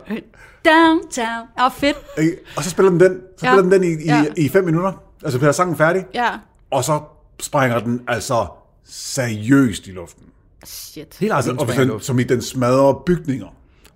Downtown. 0.66 1.48
Åh, 1.66 1.72
fedt. 1.72 1.98
ikke? 2.18 2.36
og 2.58 2.64
så 2.64 2.70
spiller 2.70 2.90
den 2.90 3.00
den, 3.00 3.20
så 3.38 3.46
Ja. 3.46 3.52
spiller 3.52 3.62
den 3.62 3.72
den 3.72 3.84
i, 4.00 4.04
i, 4.04 4.06
Ja. 4.06 4.26
i 4.38 4.50
fem 4.50 4.64
minutter. 4.66 4.92
Altså 5.24 5.40
bliver 5.40 5.52
sangen 5.52 5.78
færdig, 5.78 6.06
Ja. 6.14 6.30
og 6.72 6.84
så 6.84 7.00
sprænger 7.42 7.80
den 7.80 8.02
altså 8.08 8.46
seriøst 8.90 9.88
i 9.88 9.92
luften. 9.92 10.24
Shit. 10.66 11.16
Helt 11.20 11.34
Altså, 11.34 11.52
og 11.60 11.68
den, 11.68 12.00
som 12.00 12.20
i 12.20 12.24
den 12.24 12.42
smadrer 12.42 12.94
bygninger. 13.06 13.48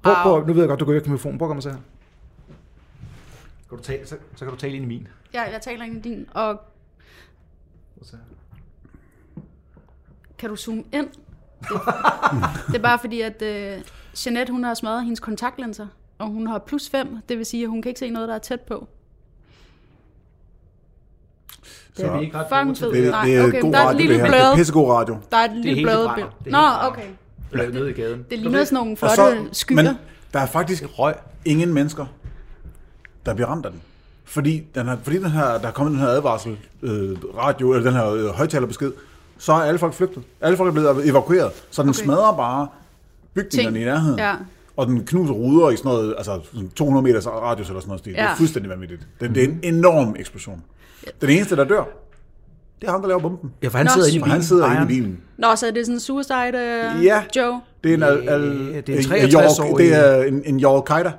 prøv, 0.03 0.15
prøv, 0.23 0.47
nu 0.47 0.53
ved 0.53 0.62
jeg 0.62 0.69
godt, 0.69 0.79
du 0.79 0.85
går 0.85 0.94
ikke 0.94 1.03
med 1.09 1.12
mikrofonen. 1.12 1.38
Prøv 1.38 1.47
at 1.47 1.50
komme 1.50 1.59
og 1.59 1.63
se 1.63 1.69
her. 1.69 1.77
Kan 3.71 3.77
du 3.77 3.83
tale, 3.83 4.07
så, 4.07 4.15
så 4.35 4.45
kan 4.45 4.53
du 4.53 4.56
tale 4.59 4.73
ind 4.75 4.83
i 4.83 4.88
min. 4.88 5.07
Ja, 5.33 5.41
jeg 5.41 5.62
taler 5.62 5.85
ind 5.85 6.06
i 6.06 6.09
din, 6.09 6.25
og 6.33 6.62
kan 10.38 10.50
du 10.50 10.56
zoome 10.56 10.83
ind? 10.94 11.07
Det, 11.62 11.69
det 12.68 12.75
er 12.75 12.81
bare 12.81 13.00
fordi, 13.00 13.21
at 13.21 13.41
uh, 13.41 13.83
Jeanette, 14.25 14.51
hun 14.53 14.63
har 14.63 14.73
smadret 14.73 15.03
hendes 15.03 15.19
kontaktlinser, 15.19 15.88
og 16.18 16.27
hun 16.27 16.47
har 16.47 16.59
plus 16.59 16.89
5, 16.89 17.18
det 17.29 17.38
vil 17.38 17.45
sige, 17.45 17.63
at 17.63 17.69
hun 17.69 17.81
kan 17.81 17.89
ikke 17.89 18.00
se 18.00 18.09
noget, 18.09 18.29
der 18.29 18.35
er 18.35 18.39
tæt 18.39 18.62
på. 18.62 18.88
Det 21.97 22.06
er 22.06 22.18
vi 22.18 22.25
ikke 22.25 22.38
ret 22.38 22.47
Fucking 22.50 22.68
gode 22.68 22.75
til. 22.79 22.88
Det, 23.01 23.07
er- 23.07 23.12
Nej, 23.12 23.25
det 23.25 23.35
er 23.38 23.44
okay, 23.47 23.62
god 23.62 23.71
der 23.73 23.77
er 23.79 23.81
et 23.83 23.88
radio, 23.88 23.97
lille 24.00 24.13
det 24.13 24.21
her. 24.21 24.27
blad. 24.29 24.45
Det 24.45 24.51
er 24.51 24.56
pissegod 24.56 24.89
radio. 24.91 25.18
Der 25.31 25.38
er 25.38 25.44
et 25.45 25.51
lille 25.57 25.85
brænder. 25.88 26.13
billede. 26.15 26.31
Det 26.44 26.51
Nå, 26.51 26.57
okay. 26.83 27.07
Blad 27.51 27.71
nede 27.71 27.89
i 27.89 27.94
gaden. 27.94 28.25
Det 28.29 28.39
ligner 28.39 28.63
sådan 28.63 28.75
nogle 28.75 28.91
Og 28.91 28.97
flotte 28.97 29.15
så, 29.15 29.59
skyer. 29.59 29.75
men 29.75 29.85
der 30.33 30.39
er 30.39 30.45
faktisk 30.45 30.83
Røg. 31.00 31.15
ingen 31.45 31.73
mennesker, 31.73 32.06
der 33.25 33.33
bliver 33.33 33.47
ramt 33.47 33.65
af 33.65 33.71
den. 33.71 33.81
Fordi, 34.25 34.63
den 34.75 34.85
her, 34.88 34.97
fordi 35.03 35.18
den 35.18 35.31
her, 35.31 35.45
der 35.57 35.68
er 35.68 35.71
kommet 35.71 35.91
den 35.94 36.00
her 36.01 36.07
advarsel, 36.07 36.57
øh, 36.81 37.18
radio, 37.38 37.71
eller 37.73 37.83
den 37.91 38.00
her 38.00 38.12
øh, 38.12 38.25
højtalerbesked, 38.25 38.91
så 39.38 39.53
er 39.53 39.57
alle 39.57 39.79
folk 39.79 39.94
flygtet. 39.94 40.23
Alle 40.41 40.57
folk 40.57 40.68
er 40.68 40.71
blevet 40.71 41.09
evakueret. 41.09 41.51
Så 41.71 41.81
den 41.81 41.89
Okay. 41.89 42.03
smadrer 42.03 42.35
bare 42.38 42.68
bygningerne 43.33 43.75
Ting. 43.77 43.81
i 43.81 43.85
nærheden. 43.85 44.19
Ja. 44.19 44.33
Og 44.77 44.88
den 44.88 45.06
knuser 45.06 45.33
ruder 45.33 45.69
i 45.69 45.75
sådan 45.75 45.89
noget, 45.91 46.13
altså 46.18 46.40
sådan 46.54 46.69
200 46.69 47.04
meters 47.04 47.28
radius 47.28 47.68
eller 47.68 47.80
sådan 47.80 47.90
noget 47.90 47.99
stil. 47.99 48.13
Det 48.13 48.19
Ja. 48.19 48.31
er 48.31 48.35
fuldstændig 48.35 48.69
vanvittigt. 48.69 49.01
Det, 49.19 49.35
det 49.35 49.44
er 49.44 49.47
en 49.47 49.59
enorm 49.63 50.16
eksplosion. 50.19 50.61
Den 51.21 51.30
eneste, 51.30 51.56
der 51.56 51.63
dør, 51.63 51.83
det 52.81 52.87
er 52.87 52.92
ham, 52.92 53.01
der 53.01 53.07
laver 53.07 53.21
bomben. 53.21 53.51
Ja, 53.63 53.68
for 53.68 53.78
han 53.78 53.85
Nå, 53.85 53.92
sidder 53.94 54.07
inde 54.07 54.18
i 54.18 54.19
For 54.19 54.25
bilen. 54.25 54.31
han 54.33 54.44
sidder 54.44 54.71
inde 54.71 54.83
i 54.83 54.85
bilen. 54.87 55.19
Nå, 55.37 55.56
så 55.56 55.68
er 55.68 55.71
det 55.71 55.85
sådan 55.85 55.95
en 55.95 55.99
suicide 55.99 56.92
uh, 56.97 57.06
Ja. 57.06 57.23
Joe? 57.35 57.61
Det 57.83 57.90
er 57.90 57.94
en, 57.94 58.04
al, 58.04 58.30
al, 58.30 58.42
det 58.42 58.90
er 58.90 58.94
en 58.94 59.23
en 59.25 59.35
63-årig. 59.35 59.85
Det 59.85 59.95
er 59.95 60.23
en, 60.23 60.42
en 60.45 60.66
Al-Qaida. 60.66 61.11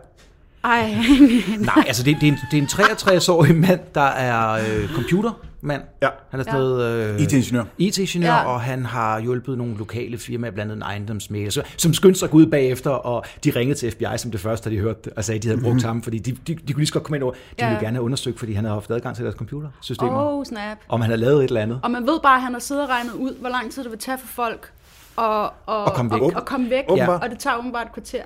Ej, 0.65 0.95
Nej, 1.59 1.85
altså 1.87 2.03
det, 2.03 2.17
det, 2.21 2.29
er 2.29 2.33
en, 2.33 2.39
det 2.51 2.59
er 2.59 2.63
en 2.63 2.69
63-årig 2.69 3.55
mand, 3.57 3.81
der 3.95 4.01
er 4.01 4.53
øh, 4.53 4.89
computermand. 4.95 5.83
Ja. 6.03 6.09
Han 6.31 6.41
er 6.41 6.45
sådan 6.45 6.61
noget... 6.61 7.09
Øh, 7.15 7.21
IT-ingeniør. 7.21 7.65
IT-ingeniør, 7.79 8.29
Ja. 8.31 8.37
ja. 8.41 8.45
og 8.45 8.61
han 8.61 8.85
har 8.87 9.21
hjulpet 9.21 9.59
nogle 9.59 9.77
lokale 9.79 10.19
firmaer, 10.19 10.51
blandt 10.51 10.73
andet 10.73 10.77
en 10.85 10.91
ejendomsmægler, 10.91 11.51
så- 11.51 11.63
som 11.77 11.95
skyndte 11.95 12.19
sig 12.21 12.35
ud 12.35 12.47
bagefter, 12.47 12.91
og 12.91 13.25
de 13.45 13.51
ringede 13.51 13.79
til 13.79 13.91
FBI 13.93 14.05
som 14.17 14.31
det 14.31 14.41
første, 14.41 14.71
da 14.71 14.75
de 14.75 14.81
hørte 14.81 15.11
og 15.17 15.25
sagde, 15.25 15.37
at 15.37 15.43
de 15.43 15.49
havde 15.49 15.61
brugt 15.61 15.83
ham, 15.83 16.03
fordi 16.03 16.19
de, 16.19 16.31
de, 16.33 16.55
de 16.55 16.73
kunne 16.73 16.77
lige 16.81 16.87
så 16.87 16.93
godt 16.93 17.05
komme 17.05 17.17
ind 17.17 17.25
over. 17.25 17.33
De 17.33 17.39
Ja. 17.59 17.69
ville 17.69 17.81
gerne 17.85 17.97
have 17.97 18.05
undersøgt, 18.05 18.39
fordi 18.39 18.53
han 18.53 18.65
havde 18.65 18.75
haft 18.75 18.91
adgang 18.91 19.17
til 19.17 19.25
deres 19.25 19.37
computersystemer, 19.37 20.13
oh. 20.27 20.39
oh 20.39 20.45
snap. 20.45 20.79
om 20.89 21.01
han 21.01 21.11
havde 21.11 21.21
lavet 21.21 21.39
et 21.45 21.49
eller 21.49 21.61
andet. 21.61 21.81
Og 21.83 21.91
man 21.91 22.03
ved 22.07 22.21
bare, 22.23 22.37
at 22.37 22.43
han 22.43 22.53
har 22.53 22.61
siddet 22.61 22.83
og 22.85 22.89
regnet 22.91 23.13
ud, 23.13 23.35
hvor 23.41 23.49
lang 23.49 23.73
tid 23.73 23.83
det 23.83 23.91
vil 23.91 23.99
tage 23.99 24.19
for 24.19 24.27
folk 24.27 24.73
at, 25.19 25.25
og, 25.67 25.87
At 25.87 25.93
komme 25.95 26.11
væk. 26.13 26.21
Og, 26.23 26.33
og 26.37 26.45
komme 26.45 26.71
væk. 26.71 26.85
Åbenbart. 26.89 27.23
Og 27.23 27.31
det 27.31 27.39
tager 27.39 27.57
åbenbart 27.59 27.87
et 27.87 27.93
kvarter. 27.93 28.23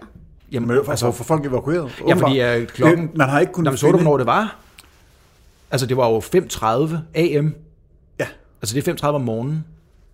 Jamen, 0.52 0.68
Men 0.68 0.84
for, 0.84 0.90
altså, 0.92 1.12
for 1.12 1.24
folk 1.24 1.46
evakueret. 1.46 2.02
ja, 2.08 2.14
fordi 2.14 2.40
øh, 2.40 2.66
klokken... 2.66 3.08
Det, 3.08 3.16
man 3.16 3.28
har 3.28 3.40
ikke 3.40 3.52
kunnet 3.52 3.66
Jamen, 3.66 3.78
så 3.78 3.86
du, 3.86 3.92
hvornår 3.92 4.16
det 4.16 4.26
var? 4.26 4.56
Altså, 5.70 5.86
det 5.86 5.96
var 5.96 6.08
jo 6.08 6.18
5.30 6.18 6.96
AM. 7.14 7.54
Ja, 8.18 8.26
Altså, 8.62 8.74
det 8.74 8.88
er 8.88 8.92
5.30 8.94 9.06
om 9.06 9.20
morgenen. 9.20 9.64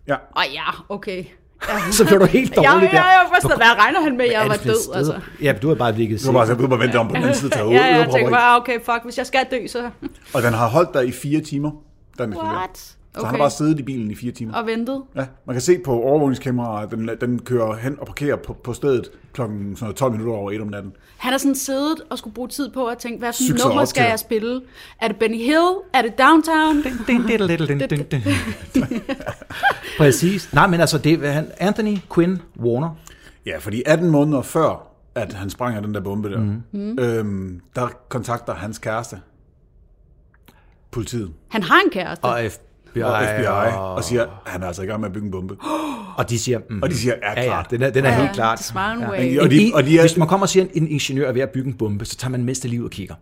ja. 0.09 0.15
Og 0.15 0.43
ja, 0.53 0.62
okay. 0.89 1.25
Ja. 1.69 1.91
Så 1.93 2.07
blev 2.07 2.21
du 2.21 2.25
helt 2.25 2.51
Ja, 2.57 2.57
dårlig 2.73 2.91
ja, 2.93 2.97
der. 2.97 3.03
ja, 3.05 3.35
først, 3.35 3.47
hvad 3.57 3.67
regner 3.79 4.01
han 4.01 4.17
med, 4.17 4.27
jeg 4.31 4.49
var 4.49 4.57
død, 4.57 4.83
steder. 4.83 4.97
altså. 4.97 5.21
Ja, 5.43 5.55
du 5.62 5.69
har 5.69 5.75
bare 5.75 5.93
ligget 5.93 6.21
Du 6.27 6.33
var 6.33 6.47
bare, 6.47 6.55
du 6.59 6.67
var 6.67 6.77
vente 6.77 6.97
om 6.97 7.09
på 7.09 7.15
den 7.15 7.23
anden 7.23 7.37
side 7.39 7.51
til 7.51 7.61
Ja, 7.67 7.71
ja, 7.73 7.97
jeg 7.97 8.09
tænkte 8.15 8.31
bare, 8.31 8.57
okay, 8.61 8.79
fuck, 8.85 9.01
hvis 9.05 9.19
jeg 9.19 9.27
skal 9.27 9.47
dø, 9.51 9.67
så... 9.67 9.91
Og 10.35 10.43
den 10.43 10.53
har 10.55 10.69
holdt 10.69 10.95
der 10.95 11.01
i 11.01 11.12
fire 11.12 11.41
timer, 11.41 11.71
den. 12.19 12.37
What? 12.37 12.95
Så 13.19 13.26
han 13.26 13.35
har 13.35 13.38
bare 13.42 13.50
siddet 13.50 13.78
i 13.78 13.83
bilen 13.83 14.11
i 14.11 14.14
fire 14.14 14.33
timer. 14.33 14.54
Og 14.54 14.66
ventet. 14.66 15.02
Ja, 15.16 15.26
man 15.47 15.54
kan 15.54 15.61
se 15.61 15.78
på 15.85 15.92
overvågningskameraet, 16.02 16.90
den, 16.90 17.11
den 17.21 17.38
kører 17.38 17.76
hen 17.76 17.97
og 18.00 18.07
parkerer 18.07 18.37
på, 18.37 18.52
på 18.52 18.73
stedet 18.73 19.11
noget 19.38 19.97
12 19.97 20.12
minutter 20.12 20.33
over 20.35 20.50
et 20.50 20.61
om 20.61 20.69
natten. 20.69 20.92
Han 21.16 21.33
har 21.33 21.38
sådan 21.38 21.54
siddet 21.54 22.00
og 22.11 22.19
skulle 22.19 22.35
bruge 22.35 22.49
tid 22.49 22.71
på 22.71 22.87
at 22.87 22.99
tænke, 22.99 23.19
hvad 23.19 23.33
for 23.33 23.42
sig 23.42 23.66
nummer 23.66 23.85
skal 23.85 24.02
jeg 24.09 24.19
spille? 24.19 24.62
Er 25.00 25.09
det 25.09 25.16
Benny 25.16 25.37
Hill? 25.37 25.69
Er 25.95 26.02
det 26.02 26.19
Downtown? 26.19 26.83
Præcis. 29.99 30.52
Nej, 30.52 30.66
men 30.66 30.81
altså, 30.81 30.99
det 30.99 31.25
er 31.25 31.31
han- 31.33 31.50
Anthony 31.59 31.97
Quinn 32.14 32.42
Warner. 32.61 32.90
Ja, 33.47 33.59
fordi 33.59 33.83
18 33.87 34.11
måneder 34.11 34.42
før, 34.42 34.88
at 35.14 35.33
han 35.33 35.50
sprænger 35.50 35.81
den 35.81 35.95
der 35.95 36.00
bombe 36.00 36.31
der, 36.31 36.40
mm. 36.73 36.99
øhm, 37.00 37.61
der 37.76 37.88
kontakter 38.09 38.54
hans 38.54 38.78
kæreste 38.78 39.21
politiet 40.90 41.33
Han 41.49 41.62
har 41.62 41.81
en 41.85 41.90
kæreste. 41.90 42.25
Og 42.25 42.42
FBI. 42.93 43.03
og 43.03 43.23
FBI 43.37 43.47
Og, 43.47 43.95
og 43.95 44.05
siger, 44.05 44.23
at 44.23 44.29
han 44.47 44.63
er 44.63 44.67
altså 44.67 44.83
i 44.83 44.87
gang 44.87 45.01
med 45.01 45.09
at 45.09 45.13
bygge 45.13 45.27
en 45.27 45.31
bombe. 45.33 45.57
og 46.17 46.31
de 46.31 46.39
siger, 46.39 46.61
mm, 46.71 46.83
Og 46.83 46.91
de 46.91 46.97
siger, 46.97 47.15
ja, 47.23 47.31
ja, 47.33 47.41
ja, 47.41 47.47
klart. 47.47 47.71
den 47.71 47.83
er, 47.83 47.91
den 47.91 48.05
er 48.05 48.11
Ja, 48.13 48.21
helt 48.21 48.33
klart. 48.33 48.63
smart 48.63 48.99
way. 48.99 49.39
Og 49.39 49.45
Og 49.45 49.51
de- 49.51 49.57
de, 49.59 49.71
og 49.75 49.85
de 49.85 49.97
er- 49.99 50.03
Hvis 50.03 50.17
man 50.17 50.29
kommer 50.29 50.45
og 50.45 50.49
siger, 50.49 50.65
at 50.65 50.71
en 50.75 50.89
ingeniør 50.89 51.29
er 51.29 51.33
ved 51.33 51.41
at 51.41 51.51
bygge 51.51 51.69
en 51.69 51.75
bombe, 51.75 52.05
så 52.05 52.17
tager 52.17 52.31
man 52.31 52.45
mest 52.45 52.65
af 52.65 52.71
livet 52.71 52.85
og 52.85 52.91
kigger. 52.91 53.15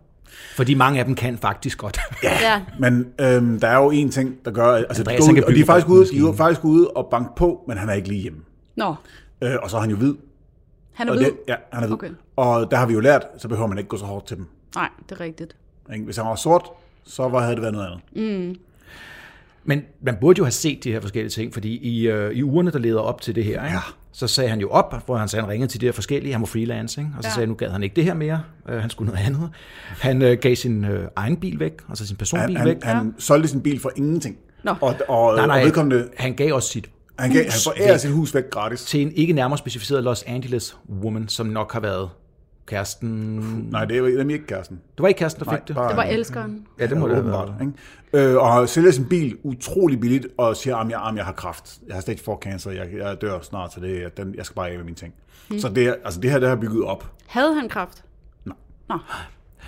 Fordi 0.57 0.75
mange 0.75 0.99
af 0.99 1.05
dem 1.05 1.15
kan 1.15 1.39
faktisk 1.39 1.79
godt. 1.79 2.01
Ja. 2.23 2.63
Men 2.81 3.07
øhm, 3.21 3.61
der 3.61 3.69
er 3.69 3.77
jo 3.77 3.91
en 3.91 4.11
ting, 4.11 4.35
der 4.45 4.51
gør... 4.51 4.67
Altså, 4.75 5.03
de 5.03 5.11
Andreas, 5.11 5.19
går 5.19 5.27
han 5.27 5.33
ud, 5.33 5.35
kan 5.35 5.45
og 5.45 5.49
de 5.49 5.53
er 5.53 5.57
bygge 5.57 5.67
faktisk 5.67 5.89
ude, 5.89 6.07
de 6.07 6.29
er 6.29 6.37
faktisk 6.37 6.65
ude 6.65 6.89
og 6.91 7.09
banke 7.11 7.31
på, 7.37 7.65
men 7.69 7.77
han 7.79 7.89
er 7.89 7.93
ikke 7.93 8.09
lige 8.09 8.21
hjemme. 8.23 8.39
Nå, 8.77 8.95
Øh, 9.43 9.55
og 9.63 9.71
så 9.71 9.77
er 9.77 9.81
han 9.81 9.91
jo 9.91 9.97
hvid. 9.97 10.15
han 10.93 11.09
er 11.09 11.13
Og 11.13 11.19
hvid. 11.19 11.27
det, 11.27 11.35
ja, 11.49 11.55
han 11.73 11.83
er 11.83 11.87
hvid. 11.87 11.95
Okay. 11.95 12.11
Og 12.37 12.71
der 12.71 12.77
har 12.77 12.87
vi 12.87 12.93
jo 12.93 13.01
lært, 13.01 13.23
så 13.39 13.49
behøver 13.49 13.69
man 13.69 13.79
ikke 13.79 13.89
gå 13.89 13.97
så 13.97 14.05
hårdt 14.05 14.27
til 14.27 14.37
dem. 14.37 14.47
Nej, 14.75 14.89
det 15.09 15.21
er 15.21 15.21
rigtigt. 15.21 15.57
Hvis 16.05 16.17
han 16.17 16.27
var 16.27 16.35
sort, 16.35 16.65
så 17.05 17.29
var, 17.29 17.41
havde 17.41 17.55
det 17.55 17.63
været 17.63 17.75
noget 17.75 17.87
andet. 18.15 18.57
Men 19.65 19.83
man 20.03 20.17
burde 20.21 20.39
jo 20.39 20.45
have 20.45 20.51
set 20.53 20.85
de 20.85 20.93
her 20.93 21.01
forskellige 21.01 21.31
ting, 21.31 21.53
fordi 21.55 21.69
i, 21.77 22.09
øh, 22.09 22.33
i 22.33 22.43
ugerne, 22.43 22.71
der 22.73 22.79
leder 22.79 23.01
op 23.01 23.21
til 23.21 23.35
det 23.35 23.45
her, 23.45 23.65
ikke? 23.65 23.75
Ja. 23.77 23.81
så 24.13 24.27
sagde 24.27 24.51
han 24.51 24.61
jo 24.61 24.69
op, 24.71 25.07
hvor 25.07 25.17
han 25.17 25.29
sagde, 25.29 25.43
han 25.43 25.51
ringede 25.53 25.73
til 25.73 25.81
de 25.81 25.87
her 25.87 25.93
forskellige, 25.93 26.33
han 26.33 26.41
var 26.41 26.47
freelance, 26.47 27.01
ikke? 27.01 27.11
og 27.19 27.23
så 27.23 27.29
Ja. 27.29 27.33
sagde 27.35 27.41
han, 27.43 27.49
nu 27.49 27.55
gad 27.55 27.71
han 27.71 27.83
ikke 27.83 27.97
det 27.97 28.05
her 28.05 28.15
mere, 28.15 28.43
øh, 28.69 28.81
han 28.81 28.91
skulle 28.91 29.13
noget 29.13 29.27
andet. 29.27 29.51
Han 29.89 30.23
øh, 30.23 30.39
gav 30.41 30.57
sin 30.57 30.85
øh, 30.85 31.09
egen 31.17 31.37
bil 31.37 31.61
væk, 31.61 31.73
altså 31.89 32.07
sin 32.07 32.17
personbil 32.17 32.57
Han, 32.59 32.67
væk. 32.69 32.77
han, 32.83 32.97
han 32.97 33.15
solgte 33.19 33.49
sin 33.49 33.61
bil 33.61 33.81
for 33.81 33.93
ingenting. 33.97 34.37
Nå. 34.65 34.75
Og, 34.81 34.95
og, 35.09 35.37
nej, 35.37 35.47
nej, 35.47 35.59
og 35.61 35.65
vedkommende, 35.67 36.09
han 36.17 36.35
gav 36.35 36.55
også 36.55 36.69
sit 36.69 36.91
han, 37.19 37.31
gav, 37.33 37.45
han 37.77 37.89
væk 37.93 37.99
sit 37.99 38.11
hus 38.11 38.35
væk 38.35 38.51
gratis. 38.51 38.83
til 38.85 39.03
en 39.03 39.13
ikke 39.13 39.33
nærmere 39.33 39.59
specificeret 39.59 40.05
Los 40.05 40.23
Angeles 40.23 40.77
woman, 41.03 41.29
som 41.29 41.47
nok 41.47 41.73
har 41.73 41.81
været 41.81 42.09
kæresten. 42.71 43.69
Nej, 43.71 43.85
det 43.85 43.99
jo 43.99 44.05
nemlig 44.19 44.35
ikke 44.35 44.47
kæresten. 44.47 44.77
Det 44.97 45.03
var 45.03 45.09
ikke 45.09 45.19
kæresten, 45.19 45.45
der 45.45 45.51
fik 45.51 45.69
det? 45.69 45.77
bare- 45.77 45.89
Det 45.89 45.97
var 45.97 46.03
elskeren. 46.03 46.67
Ja, 46.79 46.87
det 46.87 46.97
må 46.97 47.07
det 47.09 47.15
have 47.15 47.21
åbenbart, 47.23 47.49
været. 47.49 47.73
ikke? 48.13 48.31
Øh, 48.33 48.37
og 48.43 48.69
sælger 48.69 48.91
sin 48.91 49.05
bil 49.05 49.37
utrolig 49.43 50.01
billigt, 50.01 50.27
og 50.39 50.57
siger, 50.57 50.77
at 50.77 50.91
jeg, 50.91 51.13
jeg 51.17 51.25
har 51.25 51.33
kraft. 51.33 51.79
Jeg 51.87 51.95
har 51.97 52.01
stage 52.01 52.19
4 52.25 52.37
cancer, 52.43 52.71
jeg, 52.71 52.87
jeg 52.99 53.21
dør 53.21 53.41
snart, 53.43 53.73
så 53.73 53.81
det, 53.81 54.17
den, 54.17 54.35
jeg 54.35 54.45
skal 54.45 54.55
bare 54.55 54.69
af 54.69 54.77
med 54.77 54.85
mine 54.85 54.97
ting. 54.97 55.15
Hmm. 55.49 55.59
Så 55.59 55.69
det, 55.69 55.97
altså 56.05 56.21
det 56.21 56.31
her, 56.31 56.39
det 56.39 56.49
har 56.49 56.57
bygget 56.57 56.85
op. 56.85 57.11
Havde 57.27 57.55
han 57.55 57.69
kraft? 57.69 58.05
Nej. 58.45 58.57
Nå, 58.89 58.99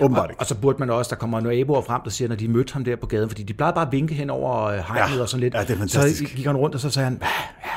Åbenbart 0.01 0.31
ikke. 0.31 0.41
Og 0.41 0.47
så 0.47 0.55
burde 0.61 0.79
man 0.79 0.91
også, 0.91 1.09
der 1.09 1.17
kommer 1.17 1.41
naboer 1.41 1.81
frem, 1.83 2.01
der 2.05 2.11
siger, 2.11 2.29
når 2.29 2.37
de 2.37 2.49
mødte 2.49 2.73
ham 2.73 2.85
der 2.85 2.97
på 2.97 3.07
gaden, 3.07 3.29
fordi 3.29 3.43
de 3.43 3.55
plejede 3.55 3.75
bare 3.75 3.87
at 3.87 3.93
vinke 3.93 4.15
hen 4.15 4.31
over 4.31 4.63
øh, 4.65 4.79
hegnet 4.79 5.17
Ja. 5.17 5.23
og 5.23 5.29
sådan 5.29 5.41
lidt. 5.41 5.55
Ja, 5.55 5.61
det 5.61 5.71
er 5.71 5.77
fantastisk. 5.77 6.31
Så 6.31 6.37
gik 6.37 6.47
han 6.47 6.57
rundt, 6.57 6.75
og 6.75 6.81
så 6.81 6.91
sagde 6.91 7.05
han, 7.05 7.19
"Ja, 7.23 7.27
ja. 7.65 7.71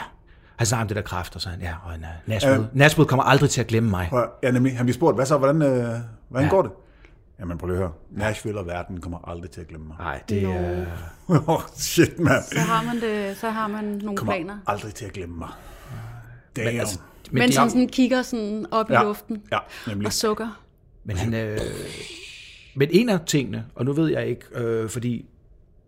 Han 0.56 0.68
snakkede 0.68 0.82
om 0.84 0.88
det 0.88 0.96
der 0.96 1.02
kraft, 1.04 1.36
og 1.36 1.42
så 1.42 1.50
han, 1.50 1.62
ja, 1.62 1.74
og 1.86 1.96
en, 1.96 2.02
uh, 2.02 2.30
Nashville. 2.30 2.60
Uh, 2.60 2.66
Nashville 2.74 3.08
kommer 3.08 3.24
aldrig 3.24 3.50
til 3.50 3.62
at 3.62 3.68
glemme 3.68 3.90
mig. 3.90 4.08
Prøv, 4.10 4.26
ja, 4.44 4.52
nemlig. 4.52 4.78
Han 4.78 4.86
bliver 4.86 4.94
spurgt, 4.94 5.18
hvad 5.18 5.26
så, 5.26 5.38
hvordan, 5.38 5.62
øh, 5.62 5.86
hvordan 6.30 6.46
Ja. 6.46 6.50
går 6.50 6.62
det? 6.62 6.72
Jamen, 7.40 7.58
prøv 7.58 7.68
lige 7.68 7.78
at 7.78 7.80
høre. 7.84 7.92
Nashville 8.12 8.60
og 8.60 8.68
verden 8.68 9.02
kommer 9.02 9.30
aldrig 9.30 9.50
til 9.52 9.62
at 9.62 9.68
glemme 9.68 9.88
mig. 9.88 9.96
Nej, 10.00 10.22
det 10.30 10.44
er... 10.44 10.86
oh, 11.48 11.62
shit, 11.78 12.20
mand. 12.20 12.44
så 12.44 12.60
har 12.60 12.84
man, 12.84 13.02
det, 13.02 13.38
så 13.38 13.50
har 13.50 13.68
man 13.68 13.84
nogle 13.84 14.18
Kommer 14.18 14.34
planer. 14.34 14.58
aldrig 14.68 14.94
til 14.94 15.06
at 15.06 15.14
glemme 15.14 15.38
mig. 15.38 15.50
Damn. 16.56 16.68
Men, 16.68 16.80
altså, 16.80 17.00
Men 17.00 17.34
men, 17.34 17.40
Mens 17.42 17.56
de, 17.56 17.62
han 17.62 17.70
sådan 17.70 17.88
kigger 17.88 18.22
sådan 18.22 18.66
op 18.72 18.90
ja, 18.92 19.02
i 19.02 19.06
luften 19.06 19.42
ja, 19.52 19.58
nemlig. 19.88 20.06
og 20.08 20.14
sukker. 20.14 20.62
men, 21.04 21.18
han, 21.18 21.34
øh, 21.34 21.60
men 22.76 22.90
en 22.92 23.10
af 23.10 23.20
tingene, 23.26 23.66
og 23.76 23.86
nu 23.86 23.94
ved 23.94 24.08
jeg 24.12 24.28
ikke, 24.28 24.46
øh, 24.56 24.90
fordi 24.90 25.26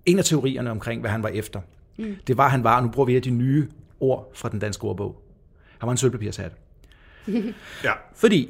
en 0.06 0.20
af 0.20 0.26
teorierne 0.26 0.72
omkring, 0.72 1.02
hvad 1.02 1.12
han 1.12 1.24
var 1.24 1.30
efter, 1.30 1.62
mm. 1.98 2.16
det 2.28 2.38
var, 2.38 2.46
at 2.46 2.52
han 2.52 2.64
var, 2.64 2.76
og 2.78 2.84
nu 2.84 2.90
bruger 2.90 3.06
vi 3.06 3.12
et 3.12 3.16
af 3.16 3.22
de 3.22 3.30
nye 3.30 3.68
ord 4.00 4.32
fra 4.36 4.50
den 4.50 4.60
danske 4.60 4.84
ordbog, 4.84 5.22
han 5.80 5.88
var 5.88 5.92
en 5.92 5.98
sølvpapirshat. 5.98 6.52
Ja. 7.84 7.92
Fordi 8.16 8.50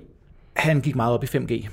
han 0.55 0.81
gik 0.81 0.95
meget 0.95 1.13
op 1.13 1.23
i 1.23 1.27
5G, 1.27 1.67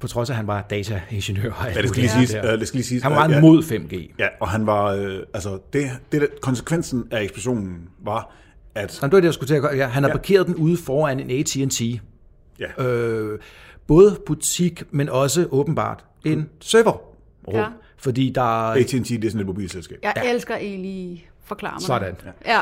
på 0.00 0.06
trods 0.06 0.30
af, 0.30 0.32
at 0.32 0.36
han 0.36 0.46
var 0.46 0.62
dataingeniør. 0.62 1.52
og 1.52 1.66
alt 1.66 1.76
Ja, 1.76 1.82
det 1.82 1.88
skal 1.90 2.00
lige 2.02 2.10
siges. 2.26 2.34
øh, 2.34 2.42
det 2.60 2.68
skal 2.68 2.78
lige 2.78 2.86
siges. 2.86 3.02
Han 3.02 3.12
var 3.12 3.18
meget 3.28 3.36
ja, 3.36 3.40
mod 3.40 3.62
5G. 3.62 4.14
Ja, 4.18 4.26
og 4.40 4.48
han 4.48 4.66
var, 4.66 4.84
øh, 4.86 5.18
altså, 5.34 5.58
det, 5.72 5.90
det 6.12 6.20
der, 6.20 6.26
konsekvensen 6.42 7.08
af 7.10 7.22
eksplosionen 7.22 7.88
var, 8.04 8.34
at, 8.74 8.98
Nå, 9.02 9.06
det 9.06 9.12
var 9.12 9.20
det, 9.20 9.24
jeg 9.26 9.34
skulle 9.34 9.48
til 9.48 9.54
at. 9.70 9.78
Ja, 9.78 9.86
han 9.86 10.02
har 10.02 10.10
Ja. 10.10 10.16
parkeret 10.16 10.46
den 10.46 10.54
ude 10.54 10.76
foran 10.76 11.20
en 11.20 11.30
AT&T. 11.40 11.80
ja, 12.60 12.82
Øh, 12.84 13.38
både 13.86 14.18
butik, 14.26 14.82
men 14.90 15.08
også 15.08 15.46
åbenbart 15.50 16.04
en 16.24 16.48
server. 16.60 17.00
Ja. 17.52 17.66
Fordi 17.96 18.30
der 18.34 18.70
er... 18.70 18.74
AT&T, 18.80 18.92
det 19.08 19.24
er 19.24 19.28
sådan 19.30 19.40
et 19.40 19.46
mobilselskab. 19.46 19.98
Jeg 20.02 20.12
ja. 20.16 20.32
elsker 20.32 20.56
egentlig 20.56 21.28
forklare 21.52 21.74
mig. 21.74 21.82
Sådan. 21.82 22.14
Ja. 22.46 22.60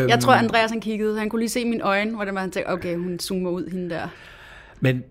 Øhm, 0.00 0.08
Jeg 0.08 0.20
tror, 0.20 0.32
Andreas 0.32 0.70
han 0.70 0.80
kiggede. 0.80 1.18
Han 1.18 1.28
kunne 1.28 1.40
lige 1.40 1.48
se 1.48 1.64
mine 1.64 1.82
øjne, 1.82 2.14
hvor 2.14 2.24
det 2.24 2.34
var, 2.34 2.40
han 2.40 2.50
tænkte, 2.50 2.70
okay, 2.70 2.96
hun 2.96 3.18
zoomer 3.18 3.50
ud 3.50 3.70
hende 3.70 3.90
der. 3.94 4.08
Men 4.80 5.02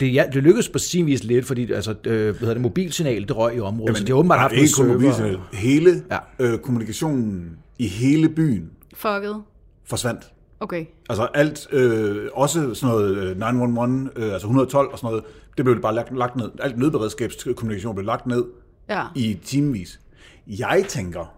det, 0.00 0.14
ja, 0.14 0.24
det 0.32 0.42
lykkedes 0.42 0.68
på 0.68 0.78
sin 0.78 1.06
vis 1.06 1.24
lidt, 1.24 1.46
fordi 1.46 1.72
altså, 1.72 1.90
øh, 2.04 2.22
hvad 2.22 2.34
hedder 2.34 2.52
det, 2.54 2.62
mobilsignal, 2.62 3.22
det 3.28 3.36
røg 3.36 3.56
i 3.56 3.60
området, 3.60 3.86
Jamen, 3.88 3.96
så 3.96 4.04
de 4.04 4.12
har 4.12 4.18
åbenbart 4.18 4.38
haft 4.40 4.50
det 4.50 4.58
er 4.58 4.62
ikke 4.62 4.74
kun 4.76 4.86
nogle 4.86 5.12
server. 5.14 5.28
mobilsignal. 5.32 5.60
Hele 5.62 6.02
Ja. 6.10 6.18
øh, 6.38 6.58
kommunikationen 6.58 7.56
i 7.78 7.86
hele 7.88 8.28
byen 8.28 8.70
Fucket. 8.94 9.42
forsvandt. 9.84 10.22
Okay. 10.60 10.84
Altså 11.10 11.28
alt, 11.34 11.66
øh, 11.72 12.28
også 12.34 12.74
sådan 12.74 12.94
noget 12.94 13.16
øh, 13.16 13.38
911, 13.38 14.10
øh, 14.16 14.32
altså 14.32 14.46
112 14.46 14.88
og 14.92 14.98
sådan 14.98 15.10
noget, 15.10 15.24
det 15.56 15.64
blev 15.64 15.80
bare 15.80 15.94
lagt, 15.94 16.16
lagt 16.18 16.36
ned. 16.36 16.50
Alt 16.60 16.78
nødberedskabskommunikation 16.78 17.94
blev 17.94 18.06
lagt 18.06 18.26
ned 18.26 18.44
Ja. 18.88 19.02
i 19.14 19.38
timevis. 19.44 20.00
Jeg 20.46 20.84
tænker, 20.88 21.34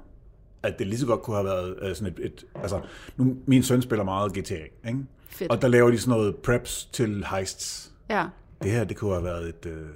at 0.63 0.79
det 0.79 0.87
lige 0.87 0.99
så 0.99 1.07
godt 1.07 1.23
kunne 1.23 1.37
have 1.37 1.47
været 1.47 1.77
øh, 1.83 1.95
sådan 1.95 2.13
et, 2.13 2.27
et 2.27 2.45
altså, 2.55 2.81
nu, 3.17 3.37
min 3.47 3.63
søn 3.63 3.83
spiller 3.83 4.05
meget 4.05 4.33
GTA, 4.33 4.55
ikke? 4.89 4.99
Fedt. 5.29 5.51
Og 5.51 5.63
der 5.63 5.69
laver 5.69 5.91
de 5.91 5.99
sådan 5.99 6.19
noget 6.19 6.37
preps 6.37 6.85
til 6.85 7.25
heists. 7.31 7.93
Ja. 8.11 8.27
Det 8.63 8.71
her, 8.71 8.85
det 8.85 8.97
kunne 8.97 9.13
have 9.13 9.25
været 9.25 9.49
et, 9.49 9.67
øh, 9.67 9.87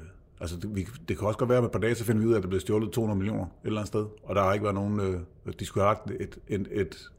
altså 0.40 0.56
det, 0.56 0.76
vi, 0.76 0.86
det 1.08 1.18
kan 1.18 1.26
også 1.26 1.38
godt 1.38 1.50
være, 1.50 1.58
at 1.58 1.64
et 1.64 1.70
par 1.70 1.78
dage, 1.78 1.94
så 1.94 2.04
finder 2.04 2.22
vi 2.22 2.28
ud 2.28 2.32
af, 2.32 2.36
at 2.36 2.42
der 2.42 2.48
blev 2.48 2.60
stjålet 2.60 2.92
200 2.92 3.18
millioner 3.18 3.42
et 3.44 3.48
eller 3.64 3.80
andet 3.80 3.88
sted, 3.88 4.06
og 4.22 4.34
der 4.34 4.42
har 4.42 4.52
ikke 4.52 4.64
været 4.64 4.74
nogen, 4.74 5.00
øh, 5.00 5.52
de 5.60 5.66
skulle 5.66 5.84
have 5.84 5.94
lagt 5.94 6.20
et, 6.20 6.38
et, 6.48 6.68
et 6.70 7.10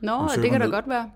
Nå, 0.00 0.28
det 0.36 0.50
kan 0.50 0.60
da 0.60 0.66
godt 0.66 0.88
være. 0.88 1.10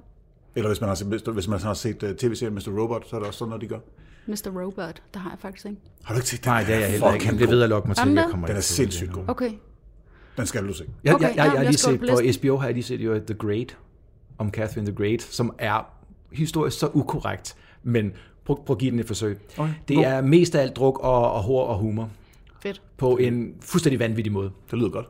eller 0.55 0.69
hvis 0.69 0.81
man 0.81 0.89
har 0.89 0.95
set, 0.95 1.29
hvis 1.29 1.49
man 1.49 1.61
har 1.61 1.75
set 1.75 2.03
uh, 2.03 2.11
tv-serien 2.11 2.55
Mr. 2.55 2.81
Robot, 2.81 3.09
så 3.09 3.17
er 3.17 3.21
det 3.21 3.27
også 3.27 3.39
sådan 3.39 3.49
noget, 3.49 3.63
de 3.63 3.69
gør. 3.69 3.79
Mr. 4.27 4.61
Robot, 4.63 5.03
det 5.15 5.23
har 5.23 5.31
jeg 5.31 5.39
faktisk 5.39 5.67
ikke. 5.67 5.81
Har 6.03 6.15
du 6.15 6.19
ikke 6.19 6.29
set 6.29 6.45
den? 6.45 6.51
Nej, 6.51 6.65
det 6.65 6.75
er 6.75 6.79
jeg 6.79 6.91
heller 6.91 7.13
ikke. 7.13 7.39
Det 7.39 7.49
ved 7.49 7.59
jeg 7.59 7.69
nok 7.69 7.87
mig 7.87 7.97
til. 7.97 8.13
Jeg 8.13 8.27
kommer 8.31 8.47
Den 8.47 8.57
er 8.57 8.61
sindssygt 8.61 9.13
god. 9.13 9.25
Okay. 9.29 9.51
Den 10.37 10.47
skal 10.47 10.69
du 10.69 10.73
se. 10.73 10.85
Jeg, 11.05 11.15
Okay, 11.15 11.25
jeg, 11.25 11.37
jeg, 11.37 11.37
jeg, 11.37 11.45
ja, 11.45 11.51
har 11.51 11.57
jeg 11.57 11.67
lige 11.67 11.79
set 11.79 12.01
på. 12.01 12.49
HBO, 12.49 12.57
har 12.57 12.67
jeg 12.67 12.75
lige 12.75 12.85
set 12.85 13.01
jo 13.01 13.21
The 13.27 13.35
Great, 13.35 13.77
om 14.39 14.51
Catherine 14.51 14.87
the 14.87 14.97
Great, 14.97 15.23
som 15.23 15.55
er 15.59 15.93
historisk 16.33 16.79
så 16.79 16.91
ukorrekt, 16.93 17.57
men 17.83 18.13
prøv, 18.45 18.65
prøv 18.65 18.75
at 18.75 18.79
give 18.79 18.91
den 18.91 18.99
et 18.99 19.07
forsøg. 19.07 19.39
Okay. 19.59 19.73
Det 19.89 19.97
God. 19.97 20.05
er 20.05 20.21
mest 20.21 20.55
af 20.55 20.63
alt 20.63 20.77
druk 20.77 20.99
og, 20.99 21.33
og 21.33 21.43
hår 21.43 21.67
og 21.67 21.79
humor, 21.79 22.11
Fedt. 22.63 22.83
på 22.97 23.17
en 23.17 23.55
fuldstændig 23.61 23.99
vanvittig 23.99 24.33
måde. 24.33 24.51
Det 24.71 24.79
lyder 24.79 24.91
godt. 24.91 25.07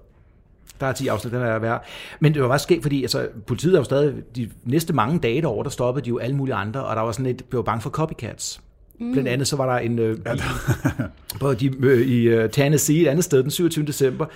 Der 0.81 0.87
er 0.87 0.93
10 0.93 1.09
afsnit, 1.09 1.33
den 1.33 1.43
er 1.43 1.59
værd. 1.59 1.85
Men 2.21 2.35
det 2.35 2.43
var 2.43 2.49
faktisk 2.49 2.65
sket, 2.65 2.83
fordi 2.83 3.03
altså, 3.03 3.29
politiet 3.47 3.75
er 3.75 3.79
jo 3.79 3.85
stadig, 3.85 4.15
de 4.37 4.50
næste 4.65 4.93
mange 4.93 5.19
dage 5.19 5.43
derovre, 5.43 5.65
der 5.65 5.71
stoppede 5.71 6.05
de 6.05 6.09
jo 6.09 6.19
alle 6.19 6.37
mulige 6.37 6.55
andre, 6.55 6.85
og 6.85 6.97
der 6.97 7.03
var 7.03 7.12
sådan 7.12 7.27
lidt, 7.27 7.50
blev 7.50 7.65
bange 7.65 7.81
for 7.81 7.91
copycats. 7.91 8.61
Mm. 9.00 9.12
Blandt 9.12 9.28
andet 9.28 9.49
så 9.49 9.57
var 9.57 9.66
der 9.73 9.78
en, 9.78 9.99
øh, 9.99 10.16
i, 10.16 10.21
på 11.40 11.52
de, 11.61 11.71
øh, 11.80 12.00
i 12.07 12.23
øh, 12.28 12.50
Tennessee, 12.50 13.00
et 13.02 13.07
andet 13.09 13.25
sted, 13.25 13.42
den 13.42 13.50
27. 13.50 13.87
december, 13.87 14.26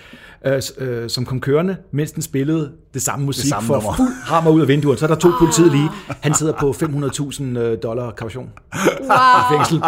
øh, 0.46 0.62
øh, 0.78 1.10
som 1.10 1.24
kom 1.24 1.40
kørende, 1.40 1.76
mens 1.92 2.12
den 2.12 2.22
spillede 2.22 2.70
det 2.94 3.02
samme 3.02 3.26
musik 3.26 3.42
det 3.42 3.48
samme 3.48 3.66
for 3.66 3.74
nummer. 3.74 3.94
fuld 3.96 4.08
hammer 4.24 4.50
ud 4.50 4.60
af 4.60 4.68
vinduet. 4.68 4.98
Så 4.98 5.04
er 5.04 5.08
der 5.08 5.14
to 5.14 5.28
politiet 5.38 5.72
lige. 5.72 5.88
Han 6.20 6.34
sidder 6.34 6.52
på 6.52 6.70
500.000 6.70 7.44
øh, 7.58 7.78
dollar 7.82 8.10
kaution 8.10 8.48
Wow. 8.74 9.10
i 9.10 9.56
fængsel. 9.56 9.82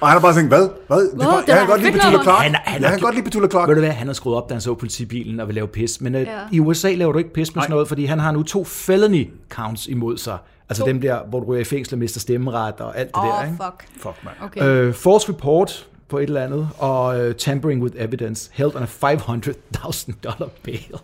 Og 0.00 0.08
han 0.08 0.12
har 0.12 0.20
bare 0.20 0.34
tænkt, 0.34 0.48
hvad? 0.50 0.68
Hvad? 0.86 0.98
Det 0.98 1.10
Det 1.20 1.48
jeg 1.48 1.58
kan 1.58 1.66
godt 1.66 1.80
lide 1.82 1.92
Petula. 1.92 2.22
Clark. 2.22 2.42
Han 2.42 2.54
han 2.64 2.82
jeg 2.82 2.90
kan 2.90 3.00
godt 3.00 3.14
lide 3.14 3.24
Petula 3.24 3.48
Clark. 3.48 3.68
Ved 3.68 3.74
du 3.74 3.80
hvad, 3.80 3.90
han 3.90 4.06
har 4.06 4.14
skruet 4.14 4.36
op, 4.36 4.48
da 4.48 4.54
han 4.54 4.60
så 4.60 4.74
politibilen 4.74 5.40
og 5.40 5.46
vil 5.46 5.54
lave 5.54 5.66
pis. 5.68 6.00
Men 6.00 6.14
øh, 6.14 6.20
Ja. 6.20 6.26
i 6.52 6.60
USA 6.60 6.94
laver 6.94 7.12
du 7.12 7.18
ikke 7.18 7.32
pis 7.32 7.54
med 7.54 7.62
sådan 7.62 7.70
noget, 7.72 7.88
fordi 7.88 8.04
han 8.04 8.18
har 8.20 8.32
nu 8.32 8.42
to 8.42 8.64
felony 8.64 9.28
counts 9.50 9.86
imod 9.86 10.16
sig. 10.18 10.36
Altså 10.68 10.82
To. 10.82 10.88
dem 10.88 11.00
der, 11.00 11.24
hvor 11.24 11.40
du 11.40 11.46
ryger 11.46 11.60
i 11.60 11.64
fængsel 11.64 11.94
og 11.94 11.98
mister 11.98 12.20
stemmeret 12.20 12.74
og 12.80 12.98
alt 12.98 13.08
det 13.08 13.16
Åh, 13.16 13.24
der. 13.24 13.38
oh, 13.38 13.44
Ikke? 13.44 13.56
fuck. 13.64 14.02
Fuck, 14.02 14.24
man. 14.24 14.32
Okay. 14.42 14.62
Øh, 14.64 14.94
false 14.94 15.28
report 15.32 15.88
på 16.08 16.18
et 16.18 16.22
eller 16.22 16.44
andet, 16.44 16.68
og 16.78 17.26
uh, 17.28 17.32
tampering 17.34 17.82
with 17.82 17.94
evidence, 17.98 18.50
held 18.52 18.76
on 18.76 18.82
a 18.82 18.86
500.000 18.86 20.12
dollar 20.24 20.48
bail. 20.62 20.94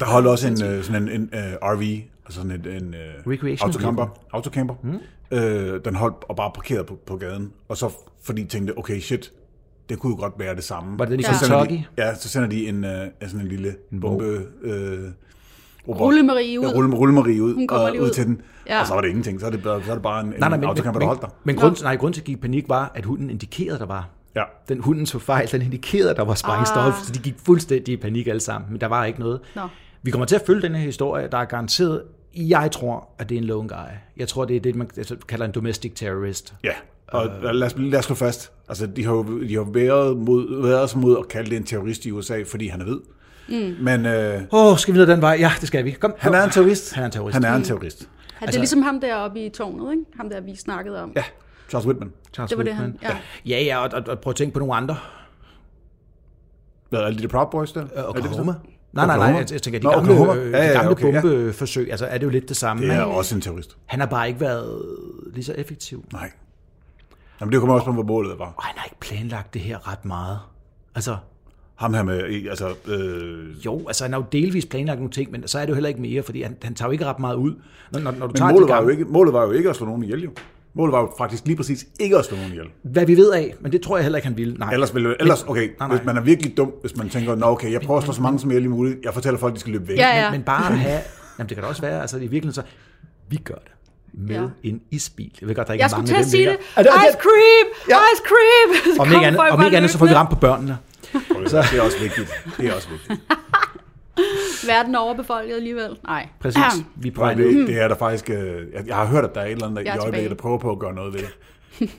Der 0.00 0.06
holdt 0.06 0.26
også 0.26 0.46
en, 0.48 0.64
øh, 0.64 0.84
sådan 0.84 1.02
en, 1.02 1.08
en 1.08 1.22
uh, 1.32 1.68
RV, 1.68 1.82
altså 2.26 2.40
sådan 2.40 2.50
en, 2.50 2.68
en 2.84 2.94
uh, 2.94 3.32
Recreational 3.32 3.60
autocamper. 3.74 4.06
autocamper. 4.32 4.74
Mm. 4.82 4.98
Øh, 5.30 5.80
den 5.84 5.94
holdt 5.94 6.16
og 6.28 6.36
bare 6.36 6.50
parkeret 6.54 6.86
på, 6.86 6.98
på 7.06 7.16
gaden. 7.16 7.52
Og 7.68 7.76
så 7.76 7.90
fordi 8.22 8.42
de 8.42 8.48
tænkte, 8.48 8.78
okay, 8.78 9.00
shit, 9.00 9.32
det 9.88 9.98
kunne 9.98 10.10
jo 10.16 10.20
godt 10.20 10.32
være 10.38 10.54
det 10.56 10.64
samme. 10.64 10.98
Var 10.98 11.04
det 11.04 11.12
den 11.12 11.20
i 11.20 11.22
Kentucky? 11.22 11.72
de, 11.72 11.84
Ja, 11.98 12.14
så 12.14 12.28
sender 12.28 12.48
de 12.48 12.68
en, 12.68 12.84
øh, 12.84 13.06
sådan 13.22 13.40
en 13.40 13.48
lille 13.48 13.74
bombe... 14.00 14.42
Øh, 14.62 14.98
robot. 15.88 16.00
Rulle-Marie 16.00 16.60
ud. 16.60 16.64
Ja, 16.64 16.72
rulle, 16.72 16.96
rulle 16.96 17.14
Marie 17.14 17.42
ud, 17.42 17.54
Hun 17.54 17.66
kommer 17.66 17.86
og, 17.86 17.92
lige 17.92 18.02
ud 18.02 18.06
ud. 18.06 18.12
til 18.12 18.26
den. 18.26 18.40
Ja. 18.66 18.80
Og 18.80 18.86
så 18.86 18.94
var 18.94 19.00
det 19.00 19.08
ingenting. 19.08 19.40
Så 19.40 19.46
er 19.46 19.50
det, 19.50 19.60
så 19.62 19.70
er 19.90 19.94
det 19.94 20.02
bare 20.02 20.20
en, 20.20 20.26
Nej, 20.38 20.48
nej, 20.48 20.58
en 20.58 20.64
autocamper, 20.64 21.00
der 21.00 21.06
holdt 21.06 21.20
dig. 21.20 21.30
men, 21.44 21.56
grund, 21.56 21.76
nej, 21.82 21.96
grund 21.96 22.14
til 22.14 22.20
at 22.20 22.24
gik 22.24 22.36
i 22.36 22.40
panik 22.40 22.68
var, 22.68 22.92
at 22.94 23.04
hunden 23.04 23.30
indikerede, 23.30 23.78
der 23.78 23.86
var. 23.86 24.08
Ja. 24.36 24.42
Den 24.68 24.80
hunden 24.80 25.06
så 25.06 25.18
fejl, 25.18 25.52
den 25.52 25.62
indikerede, 25.62 26.14
der 26.14 26.24
var 26.24 26.34
sprængstof, 26.34 26.76
Ah. 26.86 26.92
så 27.04 27.12
de 27.12 27.18
gik 27.18 27.34
fuldstændig 27.46 27.92
i 27.94 27.96
panik 27.96 28.26
alle 28.26 28.40
sammen, 28.40 28.70
men 28.72 28.80
der 28.80 28.86
var 28.86 29.04
ikke 29.04 29.20
noget. 29.20 29.40
Nå. 29.56 29.62
Vi 30.02 30.10
kommer 30.10 30.26
til 30.26 30.34
at 30.36 30.42
følge 30.46 30.62
den 30.62 30.74
her 30.74 30.82
historie, 30.84 31.28
der 31.32 31.38
er 31.38 31.44
garanteret, 31.44 32.02
jeg 32.36 32.70
tror, 32.72 33.08
at 33.18 33.28
det 33.28 33.34
er 33.34 33.38
en 33.40 33.44
lone 33.44 33.68
guy. 33.68 33.76
Jeg 34.16 34.28
tror, 34.28 34.44
det 34.44 34.56
er 34.56 34.60
det, 34.60 34.74
man 34.74 34.88
kalder 35.28 35.46
en 35.46 35.52
domestic 35.52 35.92
terrorist. 35.94 36.54
Ja, 36.64 36.70
og 37.08 37.26
lad, 37.42 37.62
os, 37.66 37.74
lad 37.78 37.98
os 37.98 38.04
slå 38.04 38.14
fast. 38.14 38.52
Altså, 38.68 38.86
de 38.86 39.04
har 39.04 39.12
jo 39.12 39.40
de 39.48 39.54
har 39.54 39.66
været, 39.72 40.16
mod, 40.16 40.62
været 40.62 40.96
mod 40.96 41.16
at 41.18 41.28
kalde 41.28 41.50
det 41.50 41.56
en 41.56 41.64
terrorist 41.64 42.06
i 42.06 42.10
USA, 42.10 42.42
fordi 42.46 42.68
han 42.68 42.80
er 42.80 42.84
hvid. 42.84 42.98
Mm. 43.48 43.76
Men 43.80 44.06
øh, 44.06 44.42
oh, 44.50 44.76
skal 44.78 44.94
vi 44.94 44.98
ned 44.98 45.06
den 45.06 45.20
vej? 45.20 45.36
Ja, 45.40 45.52
det 45.60 45.68
skal 45.68 45.84
vi. 45.84 45.90
Kom. 45.90 46.14
han 46.18 46.34
er 46.34 46.44
en 46.44 46.50
terrorist. 46.50 46.94
Han 46.94 47.02
er 47.02 47.06
en 47.06 47.12
terrorist. 47.12 47.34
Han 47.34 47.44
er 47.44 47.54
en 47.54 47.62
terrorist. 47.64 48.00
Ja, 48.00 48.06
det 48.40 48.42
Altså- 48.46 48.58
er 48.58 48.60
ligesom 48.60 48.82
ham 48.82 49.00
deroppe 49.00 49.46
i 49.46 49.48
tårnet, 49.48 49.92
ikke? 49.92 50.04
Ham 50.16 50.28
der, 50.30 50.40
vi 50.40 50.56
snakkede 50.56 51.02
om. 51.02 51.12
Ja, 51.16 51.24
Charles 51.68 51.86
Whitman. 51.86 52.12
Charles 52.34 52.48
Det 52.48 52.58
var 52.58 52.64
det, 52.64 52.72
Whitman. 52.72 52.98
han- 53.02 53.16
Ja, 53.46 53.62
ja, 53.62 53.78
og, 53.78 53.90
og, 53.92 54.02
og 54.08 54.18
prøv 54.18 54.30
at 54.30 54.36
tænke 54.36 54.52
på 54.52 54.58
nogle 54.58 54.74
andre. 54.74 54.96
Hvad 56.90 57.00
er 57.00 57.10
det, 57.10 57.18
de 57.22 57.28
Proud 57.28 57.46
Boys 57.50 57.72
der? 57.72 57.80
Er 57.80 57.86
det 57.86 58.06
Oklahoma. 58.06 58.52
bestemt? 58.52 58.70
Nej, 58.92 59.06
nej, 59.06 59.16
nej, 59.16 59.26
jeg, 59.26 59.52
jeg 59.52 59.62
tænker, 59.62 59.80
de 59.80 59.84
Nå, 59.84 59.90
gamle, 59.90 60.12
Oklahoma. 60.12 60.40
øh, 60.40 60.52
Ja, 60.52 60.58
de 60.58 60.64
ja, 60.66 60.72
gamle 60.72 60.90
okay, 60.90 61.12
ja. 61.12 61.20
bombeforsøg, 61.20 61.90
altså 61.90 62.06
er 62.06 62.18
det 62.18 62.24
jo 62.24 62.30
lidt 62.30 62.48
det 62.48 62.56
samme. 62.56 62.82
Det 62.86 62.92
er 62.94 63.02
også 63.02 63.34
en 63.34 63.40
terrorist. 63.40 63.76
Han 63.86 64.00
har 64.00 64.06
bare 64.06 64.28
ikke 64.28 64.40
været 64.40 64.82
lige 65.34 65.44
så 65.44 65.52
effektiv. 65.52 66.04
Nej. 66.12 66.30
Jamen, 67.40 67.52
det 67.52 67.60
kommer 67.60 67.74
også 67.74 67.84
på, 67.84 67.92
hvor 67.92 68.02
målet 68.02 68.38
var. 68.38 68.54
Og 68.56 68.62
han 68.64 68.74
har 68.78 68.84
ikke 68.84 69.00
planlagt 69.00 69.54
det 69.54 69.62
her 69.62 69.92
ret 69.92 70.04
meget. 70.04 70.38
Altså, 70.94 71.16
Ham 71.74 71.94
her 71.94 72.02
med, 72.02 72.20
altså, 72.50 72.68
øh, 72.86 73.66
jo, 73.66 73.86
altså 73.86 74.04
han 74.04 74.12
har 74.12 74.20
jo 74.20 74.26
delvis 74.32 74.66
planlagt 74.66 74.98
nogle 74.98 75.12
ting, 75.12 75.30
men 75.30 75.48
så 75.48 75.58
er 75.58 75.62
det 75.62 75.68
jo 75.68 75.74
heller 75.74 75.88
ikke 75.88 76.00
mere, 76.00 76.22
fordi 76.22 76.42
han, 76.42 76.56
han 76.62 76.74
tager 76.74 76.88
jo 76.88 76.92
ikke 76.92 77.04
ret 77.04 77.18
meget 77.18 77.36
ud. 77.36 77.54
Når, 77.92 78.00
når, 78.00 78.10
når 78.10 78.18
du 78.18 78.26
men 78.26 78.34
tager 78.36 78.52
målet 78.52 78.68
var, 78.68 78.82
jo 78.82 78.88
ikke, 78.88 79.04
målet 79.04 79.32
var 79.32 79.42
jo 79.44 79.50
ikke 79.52 79.70
at 79.70 79.76
slå 79.76 79.86
nogen 79.86 80.02
ihjel, 80.04 80.22
jo. 80.22 80.30
Målet 80.76 80.92
var 80.92 81.00
jo 81.00 81.12
faktisk 81.18 81.46
lige 81.46 81.56
præcis 81.56 81.86
ikke 82.00 82.18
at 82.18 82.24
slå 82.24 82.36
nogen 82.36 82.52
ihjel. 82.52 82.66
Hvad 82.82 83.06
vi 83.06 83.16
ved 83.16 83.32
af, 83.32 83.54
men 83.60 83.72
det 83.72 83.80
tror 83.82 83.96
jeg 83.96 84.04
heller 84.04 84.16
ikke, 84.18 84.28
han 84.28 84.36
ville. 84.36 84.54
Nej. 84.54 84.72
Ellers, 84.72 84.94
ville, 84.94 85.14
ellers 85.20 85.42
okay, 85.42 85.60
nej, 85.78 85.88
nej. 85.88 85.96
hvis 85.96 86.06
man 86.06 86.16
er 86.16 86.20
virkelig 86.20 86.56
dum, 86.56 86.72
hvis 86.80 86.96
man 86.96 87.08
tænker, 87.08 87.34
nå 87.34 87.46
okay, 87.46 87.72
jeg 87.72 87.80
prøver 87.80 87.98
at 87.98 88.04
slå 88.04 88.12
så 88.12 88.22
mange 88.22 88.38
som 88.38 88.48
muligt 88.50 88.70
muligt, 88.70 88.98
jeg 89.04 89.14
fortæller 89.14 89.38
folk, 89.40 89.54
de 89.54 89.60
skal 89.60 89.72
løbe 89.72 89.88
væk. 89.88 89.98
Ja, 89.98 90.24
ja. 90.24 90.30
Men 90.30 90.42
bare 90.42 90.72
at 90.72 90.78
have, 90.78 91.00
jamen 91.38 91.48
det 91.48 91.56
kan 91.56 91.62
da 91.64 91.68
også 91.68 91.82
være, 91.82 92.00
altså 92.00 92.16
i 92.16 92.20
virkeligheden 92.20 92.52
så, 92.52 92.62
vi 93.28 93.36
gør 93.36 93.54
det 93.54 93.70
med 94.14 94.34
Ja. 94.36 94.42
en 94.62 94.80
isbil. 94.90 95.32
Jeg 95.40 95.48
ved 95.48 95.54
godt, 95.54 95.66
der 95.66 95.72
ikke 95.72 95.82
Jeg 95.82 95.86
er 95.86 95.88
skulle 95.88 95.98
mange 96.00 96.08
til 96.08 96.14
af 96.14 96.18
at 96.18 96.24
dem 96.24 96.30
sige 96.30 96.44
længere. 96.44 96.56
det. 96.56 96.66
Er 96.76 96.82
det- 96.82 96.90
er 96.90 97.00
det- 97.00 97.08
Ice 97.08 97.18
cream! 97.22 97.66
Ja. 97.88 97.96
Ice 98.14 98.22
cream! 98.30 99.00
Om 99.00 99.06
kom 99.06 99.14
ikke 99.14 99.26
andet, 99.26 99.40
om 99.50 99.64
ikke 99.64 99.76
andet 99.76 99.90
så 99.90 99.98
får 99.98 100.06
vi 100.06 100.14
ramt 100.14 100.30
på 100.30 100.36
børnene. 100.36 100.76
Så. 101.46 101.64
Det 101.70 101.78
er 101.78 101.82
også 101.82 101.98
vigtigt. 102.00 102.30
Det 102.56 102.66
er 102.68 102.74
også 102.74 102.88
vigtigt. 102.88 103.20
Verden 104.68 104.94
er 104.94 104.98
overbefolket 104.98 105.54
alligevel. 105.54 105.96
Nej. 106.04 106.28
Præcis. 106.40 106.62
Vi 106.96 107.08
er 107.08 107.12
på 107.12 107.26
ned. 107.26 107.58
det, 107.58 107.68
det 107.68 107.80
er 107.82 107.88
der 107.88 107.94
faktisk... 107.94 108.30
øh, 108.30 108.36
Jeg, 108.72 108.86
jeg 108.86 108.96
har 108.96 109.06
hørt, 109.06 109.24
at 109.24 109.34
der 109.34 109.40
er 109.40 109.44
et 109.46 109.52
eller 109.52 109.66
andet 109.66 109.84
i 109.86 109.88
øjeblikket, 109.98 110.30
der 110.30 110.36
prøver 110.36 110.58
på 110.58 110.70
at 110.72 110.78
gøre 110.78 110.94
noget 110.94 111.12
ved 111.14 111.20
det. 111.20 111.30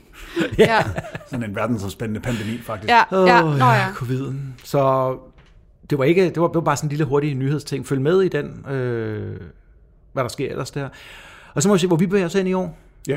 Ja, 0.58 0.84
Sådan 1.26 1.50
en 1.50 1.56
verdensomspændende 1.56 2.20
pandemi, 2.20 2.58
faktisk. 2.58 2.90
ja, 2.90 3.02
ja. 3.26 3.40
Nå 3.42 3.64
ja. 3.64 3.88
Covid'en. 3.90 4.34
Så 4.64 5.16
det 5.90 5.98
var, 5.98 6.04
ikke, 6.04 6.24
det, 6.24 6.40
var, 6.40 6.46
det 6.46 6.54
var 6.54 6.60
bare 6.60 6.76
sådan 6.76 6.86
en 6.86 6.90
lille 6.90 7.04
hurtig 7.04 7.34
nyhedsting. 7.34 7.86
Følg 7.86 8.00
med 8.00 8.22
i 8.22 8.28
den, 8.28 8.66
øh, 8.70 9.40
hvad 10.12 10.22
der 10.24 10.28
sker 10.28 10.50
ellers 10.50 10.70
der. 10.70 10.88
Og 11.54 11.62
så 11.62 11.68
må 11.68 11.74
vi 11.74 11.78
se, 11.78 11.86
hvor 11.86 11.96
vi 11.96 12.06
bevæger 12.06 12.26
os 12.26 12.32
hen 12.32 12.46
i 12.46 12.52
år. 12.54 12.78
Ja. 13.08 13.16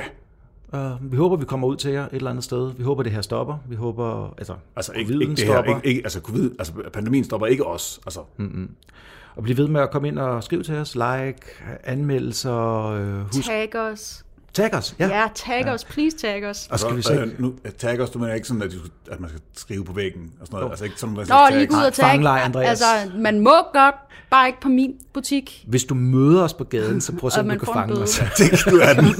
Uh, 0.74 1.12
vi 1.12 1.18
håber, 1.18 1.36
vi 1.36 1.46
kommer 1.46 1.68
ud 1.68 1.76
til 1.76 1.92
jer 1.92 2.06
et 2.06 2.10
eller 2.14 2.30
andet 2.30 2.44
sted. 2.44 2.72
Vi 2.78 2.84
håber, 2.84 3.04
det 3.04 3.12
her 3.12 3.22
stopper. 3.22 3.58
Vi 3.70 3.76
håber, 3.76 4.34
altså, 4.38 4.54
Altså, 4.76 4.92
ikke, 4.94 5.14
ikke 5.14 5.26
det 5.36 5.40
her, 5.40 5.54
stopper. 5.54 5.76
ikke, 5.76 5.88
ikke, 5.88 6.02
altså, 6.04 6.20
COVID, 6.22 6.52
altså, 6.60 6.74
pandemien 6.94 7.24
stopper 7.24 7.48
ikke 7.48 7.66
os. 7.66 8.00
Altså, 8.06 8.20
Og 9.36 9.44
bliv 9.44 9.58
ved 9.58 9.68
med 9.68 9.82
at 9.82 9.92
komme 9.92 10.08
ind 10.08 10.20
og 10.20 10.44
skrive 10.44 10.64
til 10.64 10.76
os. 10.76 10.96
Like, 10.96 11.38
anmeldelser, 11.84 12.86
øh, 12.86 13.22
husk. 13.22 13.48
Tag 13.48 13.76
os. 13.76 14.26
Tag 14.54 14.74
os. 14.74 14.96
Ja. 15.00 15.08
Ja, 15.08 15.28
tag 15.36 15.68
os. 15.68 15.84
Please 15.84 16.18
tag 16.18 16.46
os. 16.46 16.68
Og 16.72 16.80
skal 16.80 16.98
vi 16.98 17.02
se. 17.02 17.14
Øh, 17.14 17.42
nu, 17.42 17.54
tag 17.78 18.00
os, 18.02 18.10
du 18.10 18.20
mener 18.20 18.34
ikke 18.34 18.48
sådan, 18.48 18.62
at, 18.62 18.72
du, 18.72 18.78
at 19.12 19.20
man 19.20 19.30
skal 19.30 19.42
skrive 19.56 19.86
på 19.86 19.94
væggen 19.94 20.32
og 20.42 20.48
sådan 20.48 20.58
noget. 20.60 20.72
Altså 20.72 20.86
ikke 20.86 21.00
sådan, 21.00 21.16
man 21.16 21.26
Nå, 21.30 21.58
lige 21.58 21.68
gå 21.68 21.76
ud 21.76 21.84
og 21.84 21.94
tag. 21.94 22.06
Fangelej, 22.06 22.40
Andreas. 22.44 22.70
Altså, 22.70 23.12
man 23.18 23.40
må 23.40 23.54
godt, 23.74 23.96
bare 24.30 24.48
ikke 24.48 24.62
på 24.62 24.70
min 24.70 24.94
butik. 25.14 25.66
Hvis 25.68 25.84
du 25.84 25.96
møder 25.96 26.44
os 26.44 26.54
på 26.54 26.64
gaden, 26.64 27.02
så 27.02 27.16
prøv 27.16 27.28
at 27.28 27.34
se, 27.34 27.40
om 27.40 27.50
du 27.50 27.58
kan 27.58 27.74
fange 27.74 27.94
os. 27.94 28.22
Tænk, 28.38 28.52
du 28.70 28.76
er 28.78 28.94
den. 28.94 29.06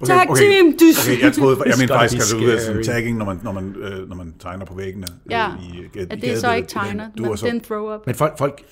Okay, 0.00 0.14
Tag 0.14 0.36
team, 0.36 0.72
dys. 0.80 1.08
Okay, 1.08 1.22
jeg 1.22 1.32
troede, 1.32 1.62
jeg 1.66 1.74
mente 1.78 1.94
faktisk, 1.94 2.34
at 2.34 2.40
du 2.40 2.46
sådan 2.46 2.84
scary. 2.84 2.94
tagging, 2.94 3.18
når 3.18 3.24
man, 3.24 3.40
når 3.42 3.52
man, 3.52 3.74
øh, 3.76 4.08
når 4.08 4.16
man 4.16 4.34
tegner 4.40 4.64
på 4.64 4.74
væggene. 4.74 5.06
Ja, 5.30 5.48
øh, 5.48 5.64
i, 5.64 5.98
i, 5.98 5.98
at 5.98 6.10
det 6.10 6.32
er 6.32 6.38
så 6.38 6.52
ikke 6.52 6.68
tegner, 6.68 7.08
Du 7.18 7.22
men 7.22 7.32
er 7.32 7.36
så, 7.36 7.46
det 7.46 7.50
er 7.50 7.54
en 7.54 7.64
throw-up. 7.64 8.06
Men 8.06 8.14
folk, 8.14 8.38
folk... 8.38 8.62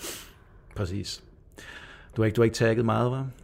Præcis. 0.76 1.22
Du 2.16 2.22
har 2.22 2.26
ikke, 2.26 2.36
du 2.36 2.40
har 2.40 2.44
ikke 2.44 2.56
tagget 2.56 2.84
meget, 2.84 3.10
hva'? 3.10 3.37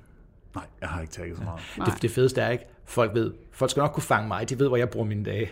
Nej, 0.54 0.64
jeg 0.80 0.88
har 0.88 1.00
ikke 1.00 1.12
tagget 1.12 1.36
så 1.36 1.44
meget. 1.44 1.60
Nej. 1.78 1.88
Det, 1.90 2.02
det 2.02 2.10
fedeste 2.10 2.40
er 2.40 2.50
ikke, 2.50 2.64
folk 2.84 3.14
ved, 3.14 3.32
folk 3.52 3.70
skal 3.70 3.80
nok 3.80 3.92
kunne 3.92 4.02
fange 4.02 4.28
mig, 4.28 4.50
de 4.50 4.58
ved, 4.58 4.68
hvor 4.68 4.76
jeg 4.76 4.90
bruger 4.90 5.06
mine 5.06 5.24
dage. 5.24 5.50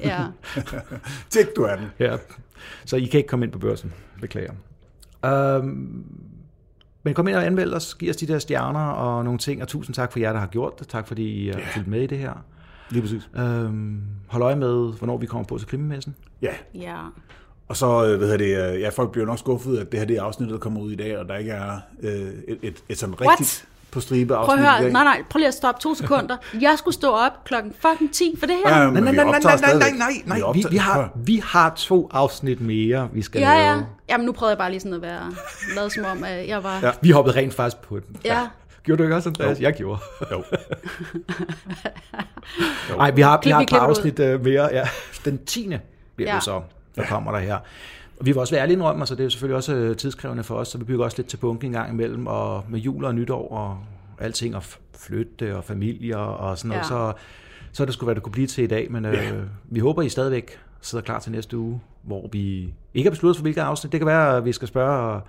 Ja. 0.00 0.26
Tænk, 1.30 1.48
du 1.56 1.62
er 1.62 1.76
den. 1.76 1.86
Ja. 1.98 2.16
Så 2.84 2.96
I 2.96 3.04
kan 3.04 3.18
ikke 3.18 3.28
komme 3.28 3.44
ind 3.44 3.52
på 3.52 3.58
børsen, 3.58 3.92
beklager. 4.20 4.52
Um, 5.26 6.04
men 7.02 7.14
kom 7.14 7.28
ind 7.28 7.36
og 7.36 7.46
anmeld 7.46 7.72
os, 7.72 7.94
giv 7.94 8.10
os 8.10 8.16
de 8.16 8.26
der 8.26 8.38
stjerner 8.38 8.86
og 8.86 9.24
nogle 9.24 9.38
ting, 9.38 9.62
og 9.62 9.68
tusind 9.68 9.94
tak 9.94 10.12
for 10.12 10.18
jer, 10.18 10.32
der 10.32 10.40
har 10.40 10.46
gjort 10.46 10.78
det. 10.78 10.88
Tak 10.88 11.08
fordi 11.08 11.24
I 11.24 11.48
har 11.48 11.60
fulgt 11.74 11.88
med 11.88 12.02
i 12.02 12.06
det 12.06 12.18
her. 12.18 12.44
Lige 12.90 13.02
præcis. 13.02 13.30
Um, 13.34 14.02
hold 14.26 14.42
øje 14.42 14.56
med, 14.56 14.98
hvornår 14.98 15.16
vi 15.16 15.26
kommer 15.26 15.46
på 15.46 15.58
til 15.58 15.68
krimimessen. 15.68 16.14
Ja, 16.42 16.52
ja. 16.74 16.96
og 17.68 17.76
så, 17.76 18.06
øh, 18.06 18.18
hvad 18.18 18.28
hedder 18.28 18.36
det, 18.36 18.74
øh, 18.74 18.80
ja, 18.80 18.88
folk 18.88 19.12
bliver 19.12 19.26
nok 19.26 19.38
skuffet, 19.38 19.78
at 19.78 19.92
det 19.92 20.00
her 20.00 20.06
det 20.06 20.16
er 20.16 20.22
afsnittet, 20.22 20.54
der 20.54 20.60
kommer 20.60 20.80
ud 20.80 20.92
i 20.92 20.96
dag, 20.96 21.18
og 21.18 21.28
der 21.28 21.36
ikke 21.36 21.50
er 21.50 21.80
øh, 22.02 22.10
et, 22.48 22.58
et, 22.62 22.84
et 22.88 22.98
sådan 22.98 23.20
rigtigt 23.20 23.68
på 23.92 24.00
stribe 24.00 24.34
Prøv 24.34 24.54
at 24.54 24.60
i 24.60 24.62
høre, 24.62 24.82
dag. 24.82 24.92
nej, 24.92 25.04
nej, 25.04 25.22
prøv 25.30 25.38
lige 25.38 25.48
at 25.48 25.54
stoppe 25.54 25.80
to 25.80 25.94
sekunder. 25.94 26.36
Jeg 26.60 26.74
skulle 26.78 26.94
stå 26.94 27.10
op 27.10 27.44
klokken 27.44 27.74
fucking 27.80 28.12
10 28.14 28.34
for 28.38 28.46
det 28.46 28.56
her. 28.66 28.76
Ja, 28.76 28.82
Ja, 28.82 28.90
Nej, 28.90 29.00
vi 29.00 29.16
nej, 29.16 29.24
nej, 29.24 29.40
nej, 29.40 29.56
nej, 29.60 29.72
nej, 29.78 30.12
nej, 30.26 30.38
nej. 30.40 30.52
Vi, 30.54 30.64
vi, 30.70 30.76
har, 30.76 31.10
vi 31.16 31.42
har 31.44 31.72
to 31.76 32.08
afsnit 32.12 32.60
mere, 32.60 33.08
vi 33.12 33.22
skal 33.22 33.40
ja. 33.40 33.54
lave. 33.58 33.86
Jamen, 34.08 34.26
nu 34.26 34.32
prøvede 34.32 34.50
jeg 34.50 34.58
bare 34.58 34.70
lige 34.70 34.80
sådan 34.80 34.94
at 34.94 35.02
være, 35.02 35.32
lade 35.76 35.90
som 35.90 36.04
om, 36.04 36.24
at 36.24 36.48
jeg 36.48 36.62
var... 36.64 36.78
Ja. 36.82 36.86
Ja. 36.86 36.92
Vi 37.00 37.10
hoppede 37.10 37.36
rent 37.36 37.54
faktisk 37.54 37.82
på 37.82 37.98
den. 37.98 38.16
ja. 38.24 38.46
Gjorde 38.84 38.98
du 38.98 39.02
ikke 39.02 39.16
også, 39.16 39.28
Andreas? 39.28 39.60
Jeg 39.60 39.72
gjorde. 39.74 40.00
Jo. 40.32 40.42
Nej, 42.96 43.10
vi 43.10 43.20
har, 43.20 43.40
vi 43.44 43.50
har 43.50 43.60
et 43.60 43.68
par 43.70 43.78
afsnit 43.78 44.18
uh, 44.20 44.44
mere. 44.44 44.68
Ja. 44.72 44.88
Den 45.24 45.44
10. 45.44 45.68
bliver 46.16 46.30
Ja. 46.30 46.34
det 46.34 46.44
så, 46.44 46.60
der 46.96 47.04
kommer 47.06 47.32
der 47.32 47.38
her. 47.38 47.58
Og 48.22 48.26
vi 48.26 48.30
vil 48.32 48.38
også 48.40 48.54
være 48.54 48.62
ærlige 48.62 48.74
indrømme, 48.76 49.06
så 49.06 49.14
det 49.14 49.20
er 49.20 49.24
jo 49.24 49.30
selvfølgelig 49.30 49.56
også 49.56 49.74
øh, 49.74 49.96
tidskrævende 49.96 50.42
for 50.44 50.54
os, 50.54 50.68
så 50.68 50.78
vi 50.78 50.84
bygger 50.84 51.04
også 51.04 51.16
lidt 51.18 51.26
til 51.28 51.36
bunken 51.36 51.66
en 51.66 51.72
gang 51.72 51.92
imellem, 51.92 52.26
og 52.26 52.64
med 52.68 52.80
jul 52.80 53.04
og 53.04 53.14
nytår 53.14 53.48
og 53.52 53.78
alting, 54.18 54.56
og 54.56 54.62
flytte 54.98 55.56
og 55.56 55.64
familier 55.64 56.16
og 56.16 56.58
sådan 56.58 56.68
noget, 56.68 56.82
Ja. 56.82 56.88
så, 56.88 57.12
så 57.72 57.82
er 57.82 57.84
det 57.84 57.94
sgu, 57.94 58.04
hvad 58.04 58.14
det 58.14 58.22
kunne 58.22 58.32
blive 58.32 58.46
til 58.46 58.64
i 58.64 58.66
dag, 58.66 58.92
men 58.92 59.04
øh, 59.04 59.32
vi 59.70 59.80
håber, 59.80 60.02
I 60.02 60.08
stadigvæk 60.08 60.58
sidder 60.80 61.04
klar 61.04 61.18
til 61.18 61.32
næste 61.32 61.58
uge, 61.58 61.80
hvor 62.02 62.28
vi 62.32 62.74
ikke 62.94 63.08
har 63.08 63.10
besluttet 63.10 63.36
for 63.36 63.42
hvilket 63.42 63.60
afsnit. 63.60 63.92
Det 63.92 64.00
kan 64.00 64.06
være, 64.06 64.36
at 64.36 64.44
vi 64.44 64.52
skal 64.52 64.68
spørge 64.68 65.20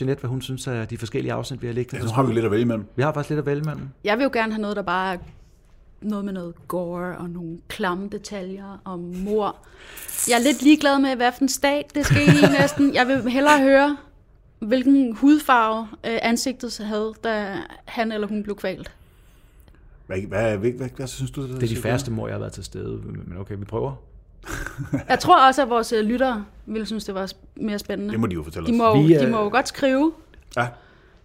Jeanette, 0.00 0.20
hvad 0.20 0.28
hun 0.30 0.42
synes 0.42 0.66
af 0.68 0.88
de 0.88 0.98
forskellige 0.98 1.32
afsnit, 1.32 1.62
vi 1.62 1.66
har 1.66 1.74
liggende. 1.74 2.02
Ja, 2.02 2.08
så 2.08 2.14
har 2.14 2.22
vi 2.22 2.32
lidt 2.32 2.44
at 2.44 2.50
vælge 2.50 2.62
imellem. 2.62 2.86
Vi 2.96 3.02
har 3.02 3.12
faktisk 3.12 3.30
lidt 3.30 3.38
at 3.40 3.46
vælge 3.46 3.62
imellem. 3.62 3.88
Jeg 4.04 4.16
vil 4.18 4.24
jo 4.24 4.30
gerne 4.32 4.52
have 4.52 4.62
noget, 4.62 4.76
der 4.76 4.82
bare 4.82 5.18
noget 6.04 6.24
med 6.24 6.32
noget 6.32 6.54
gore 6.68 7.16
og 7.18 7.30
nogle 7.30 7.58
klamme 7.68 8.08
detaljer 8.08 8.80
om 8.84 8.98
mor. 9.00 9.56
Jeg 10.28 10.34
er 10.34 10.42
lidt 10.42 10.62
ligeglad 10.62 10.98
med, 10.98 11.16
hvad 11.16 11.32
for 11.32 11.42
en 11.42 11.48
stat 11.48 11.94
det 11.94 12.06
skal 12.06 12.22
i 12.22 12.46
næsten. 12.60 12.94
Jeg 12.94 13.06
vil 13.08 13.30
hellere 13.30 13.60
høre, 13.60 13.96
hvilken 14.58 15.16
hudfarve 15.16 15.88
øh, 16.04 16.18
ansigtet 16.22 16.78
havde, 16.86 17.12
da 17.24 17.56
han 17.84 18.12
eller 18.12 18.26
hun 18.26 18.42
blev 18.42 18.56
kvalt. 18.56 18.90
Hvad, 20.06 20.20
hvad, 20.28 20.56
hvad, 20.56 20.70
hvad, 20.70 20.88
hvad 20.96 21.06
synes 21.06 21.30
du? 21.30 21.42
Det 21.46 21.62
er 21.62 21.66
de 21.68 21.76
færreste 21.76 22.10
mor, 22.10 22.26
jeg 22.26 22.34
har 22.34 22.38
været 22.40 22.52
til 22.52 22.64
stede, 22.64 23.00
men 23.04 23.34
okay, 23.40 23.54
vi 23.58 23.64
prøver. 23.64 23.92
Jeg 25.08 25.18
tror 25.18 25.46
også, 25.46 25.62
at 25.62 25.68
vores 25.70 25.92
øh, 25.92 26.04
lyttere 26.04 26.44
ville 26.66 26.86
synes, 26.86 27.04
det 27.04 27.14
var 27.14 27.32
mere 27.56 27.78
spændende. 27.78 28.12
Det 28.12 28.20
må 28.20 28.26
de 28.26 28.34
jo 28.34 28.42
fortælle 28.42 28.66
De 28.66 28.72
os. 28.72 28.76
må, 28.78 28.86
jo, 28.86 29.00
Vi, 29.02 29.14
øh, 29.14 29.20
de 29.20 29.30
må 29.30 29.42
jo 29.42 29.48
godt 29.48 29.68
skrive, 29.68 30.12
Ja, 30.56 30.68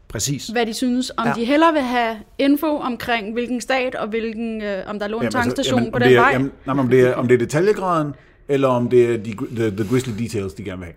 Præcis. 0.10 0.48
hvad 0.48 0.66
de 0.66 0.74
synes. 0.74 1.12
Om 1.18 1.28
Ja. 1.28 1.34
de 1.34 1.46
hellere 1.46 1.74
vil 1.74 1.82
have 1.82 2.16
info 2.38 2.78
omkring, 2.78 3.34
hvilken 3.34 3.62
stat 3.62 3.96
og 3.96 4.08
hvilken, 4.08 4.62
øh, 4.62 4.84
om 4.88 5.00
der 5.00 5.08
lå 5.08 5.18
en 5.18 5.24
Jamen, 5.24 5.32
tankstation 5.32 5.80
jamen, 5.80 5.92
på 5.92 6.00
den 6.00 6.08
det 6.08 6.16
er, 6.18 6.22
vej. 6.22 6.30
Jamen, 6.32 6.52
nej, 6.66 6.80
om, 6.80 6.88
det 6.90 7.02
er, 7.02 7.14
om 7.16 7.28
det 7.28 7.34
er 7.36 7.40
detaljegraden, 7.40 8.14
eller 8.48 8.68
om 8.68 8.90
det 8.90 9.14
er 9.14 9.18
de, 9.18 9.34
the, 9.56 9.70
the 9.72 9.88
grisly 9.90 10.14
details, 10.24 10.54
de 10.54 10.64
gerne 10.64 10.78
vil 10.80 10.86
have. 10.86 10.96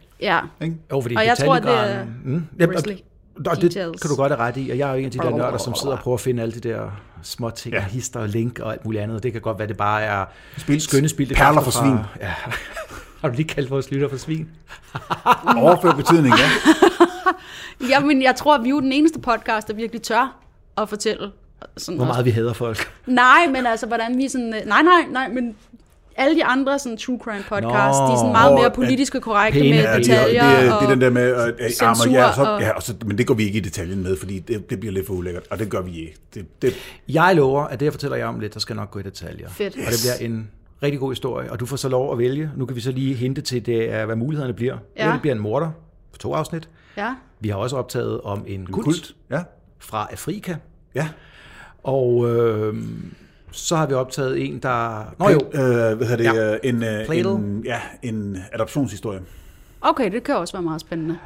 Ja, 0.61 0.65
Ikke? 0.65 0.77
Jo, 0.93 1.01
fordi 1.01 1.15
Og 1.17 1.27
jeg 1.27 1.39
tror, 1.39 1.59
det 1.59 1.71
er 1.79 2.05
mm, 2.25 2.45
ja, 2.61 2.67
og- 2.67 2.73
Grizzly 2.73 2.93
og 3.47 3.57
det 3.57 3.63
details. 3.63 4.01
kan 4.03 4.11
du 4.11 4.17
godt 4.17 4.33
have 4.33 4.41
ret 4.49 4.57
i, 4.57 4.71
og 4.71 4.79
jeg 4.79 4.89
er 4.89 4.93
jo 4.93 4.99
en 4.99 5.05
af 5.05 5.11
de 5.11 5.19
der 5.19 5.31
nørder, 5.31 5.59
som 5.59 5.75
sidder 5.75 5.97
og 5.97 6.03
prøver 6.03 6.17
at 6.17 6.21
finde 6.21 6.43
alle 6.43 6.55
de 6.55 6.69
der 6.69 7.01
små 7.23 7.51
ting, 7.51 7.75
Ja. 7.75 7.81
hister 7.85 8.21
og 8.21 8.29
link 8.29 8.59
og 8.59 8.73
alt 8.73 8.85
muligt 8.85 9.03
andet. 9.03 9.23
Det 9.23 9.33
kan 9.33 9.41
godt 9.41 9.59
være, 9.59 9.69
det 9.69 9.77
bare 9.77 10.03
er 10.03 10.25
Spildt. 10.59 10.83
skønne 10.83 11.09
spildte 11.09 11.35
Perler 11.35 11.61
for 11.61 11.71
svin. 11.71 11.97
Ja. 12.21 12.33
Har 13.21 13.29
du 13.29 13.35
lige 13.35 13.49
kaldt 13.49 13.71
vores 13.71 13.91
lytter 13.91 14.09
for 14.09 14.17
svin? 14.17 14.49
Overført 15.57 15.97
betydning, 15.97 16.35
ja. 16.39 16.45
Jamen, 17.89 18.23
jeg 18.23 18.37
tror, 18.37 18.55
at 18.55 18.63
vi 18.65 18.69
er 18.69 18.71
jo 18.71 18.81
den 18.81 18.93
eneste 18.93 19.19
podcast, 19.21 19.69
der 19.69 19.75
virkelig 19.75 20.03
tør 20.03 20.37
at 20.79 20.89
fortælle 20.89 21.31
sådan 21.77 21.97
Hvor 21.97 22.05
også. 22.07 22.13
meget 22.15 22.25
vi 22.25 22.31
hader 22.31 22.53
folk. 22.53 22.93
Nej, 23.07 23.47
men 23.53 23.67
altså, 23.67 23.87
hvordan 23.87 24.19
vi 24.19 24.29
sådan... 24.29 24.55
øh, 24.55 24.61
Nej, 24.67 24.83
nej, 24.83 25.03
nej, 25.11 25.29
men 25.29 25.57
alle 26.17 26.37
de 26.37 26.45
andre 26.45 26.79
sådan, 26.79 26.99
true 26.99 27.19
crime 27.23 27.43
podcasts, 27.49 27.99
Nå. 27.99 28.07
de 28.07 28.13
er 28.13 28.17
sådan 28.17 28.33
meget 28.33 28.51
Og 28.53 28.59
mere 28.61 28.71
politiske 28.71 29.21
korrekte 29.21 29.61
Pæne 29.61 29.77
med 29.77 29.85
er 29.85 29.97
de, 29.97 30.05
det, 30.05 30.11
er, 30.11 30.19
detaljer. 30.25 30.61
det, 30.61 30.73
og... 30.73 30.81
det 30.81 30.87
er 30.87 30.91
den 30.91 31.01
der 31.01 31.11
med, 31.11 31.35
at, 31.35 31.55
censur 31.75 32.13
ja, 32.13 32.33
så, 32.35 32.43
og- 32.43 32.61
ja, 32.61 32.71
og 32.71 32.83
så, 32.83 32.95
men 33.07 33.19
det 33.19 33.27
går 33.27 33.35
vi 33.35 33.45
ikke 33.45 33.57
i 33.59 33.61
detaljen 33.61 34.03
med, 34.03 34.17
fordi 34.17 34.39
det, 34.39 34.71
det 34.71 34.81
bliver 34.81 34.93
lidt 34.93 35.07
for 35.07 35.15
ulækkert, 35.15 35.43
og 35.51 35.59
det 35.59 35.71
gør 35.71 35.81
vi 35.83 35.99
ikke. 36.01 36.17
Det, 36.35 36.63
det, 36.63 36.75
Jeg 37.09 37.37
lover, 37.37 37.63
at 37.65 37.81
det, 37.81 37.87
jeg 37.87 37.93
fortæller 37.93 38.17
jer 38.17 38.27
om 38.27 38.41
lidt, 38.41 38.55
der 38.55 38.61
skal 38.61 38.77
nok 38.77 38.91
gå 38.91 38.99
i 38.99 39.03
detaljer. 39.03 39.49
Fedt. 39.49 39.77
Og 39.77 39.93
det 39.93 39.99
bliver 40.03 40.31
en 40.31 40.49
rigtig 40.83 41.01
god 41.01 41.11
historie, 41.13 41.53
og 41.53 41.61
du 41.61 41.67
får 41.67 41.77
så 41.77 41.89
lov 41.89 42.13
at 42.13 42.19
vælge. 42.19 42.51
Nu 42.57 42.67
kan 42.67 42.77
vi 42.77 42.81
så 42.81 42.93
lige 42.93 43.15
hinte 43.15 43.41
til, 43.41 43.67
det 43.67 43.93
er, 43.93 44.07
hvad 44.07 44.17
mulighederne 44.17 44.55
bliver. 44.55 44.77
Ja. 44.97 45.07
Ja. 45.07 45.13
Det 45.13 45.21
bliver 45.21 45.35
en 45.35 45.41
morder 45.41 45.71
for 46.13 46.19
to 46.19 46.35
afsnit. 46.35 46.69
Ja. 46.97 47.15
Vi 47.43 47.49
har 47.49 47.57
også 47.57 47.77
optaget 47.77 48.21
om 48.21 48.45
en 48.47 48.67
kult, 48.67 48.85
kult. 48.85 48.85
kult 48.97 49.17
Ja, 49.31 49.43
fra 49.79 50.09
Afrika. 50.11 50.55
ja. 50.95 51.09
Og 51.83 52.29
øh, 52.31 52.77
så 53.53 53.77
har 53.77 53.87
vi 53.87 53.95
optaget 53.95 54.45
en, 54.47 54.59
der... 54.59 55.05
Nå 55.19 55.29
jo, 55.29 55.41
Øh, 55.53 55.97
hvad 55.97 56.07
hedder 56.07 56.17
det? 56.17 56.25
Ja. 56.25 56.51
Ja. 56.53 56.59
En, 56.65 56.83
øh, 56.85 57.07
Plato. 57.07 57.37
en, 57.37 57.63
ja, 57.65 57.81
en 58.03 58.39
adoptionshistorie. 58.53 59.21
Okay, 59.81 60.13
det 60.13 60.23
kan 60.25 60.37
også 60.37 60.55
være 60.55 60.63
meget 60.63 60.81
spændende. 60.81 61.19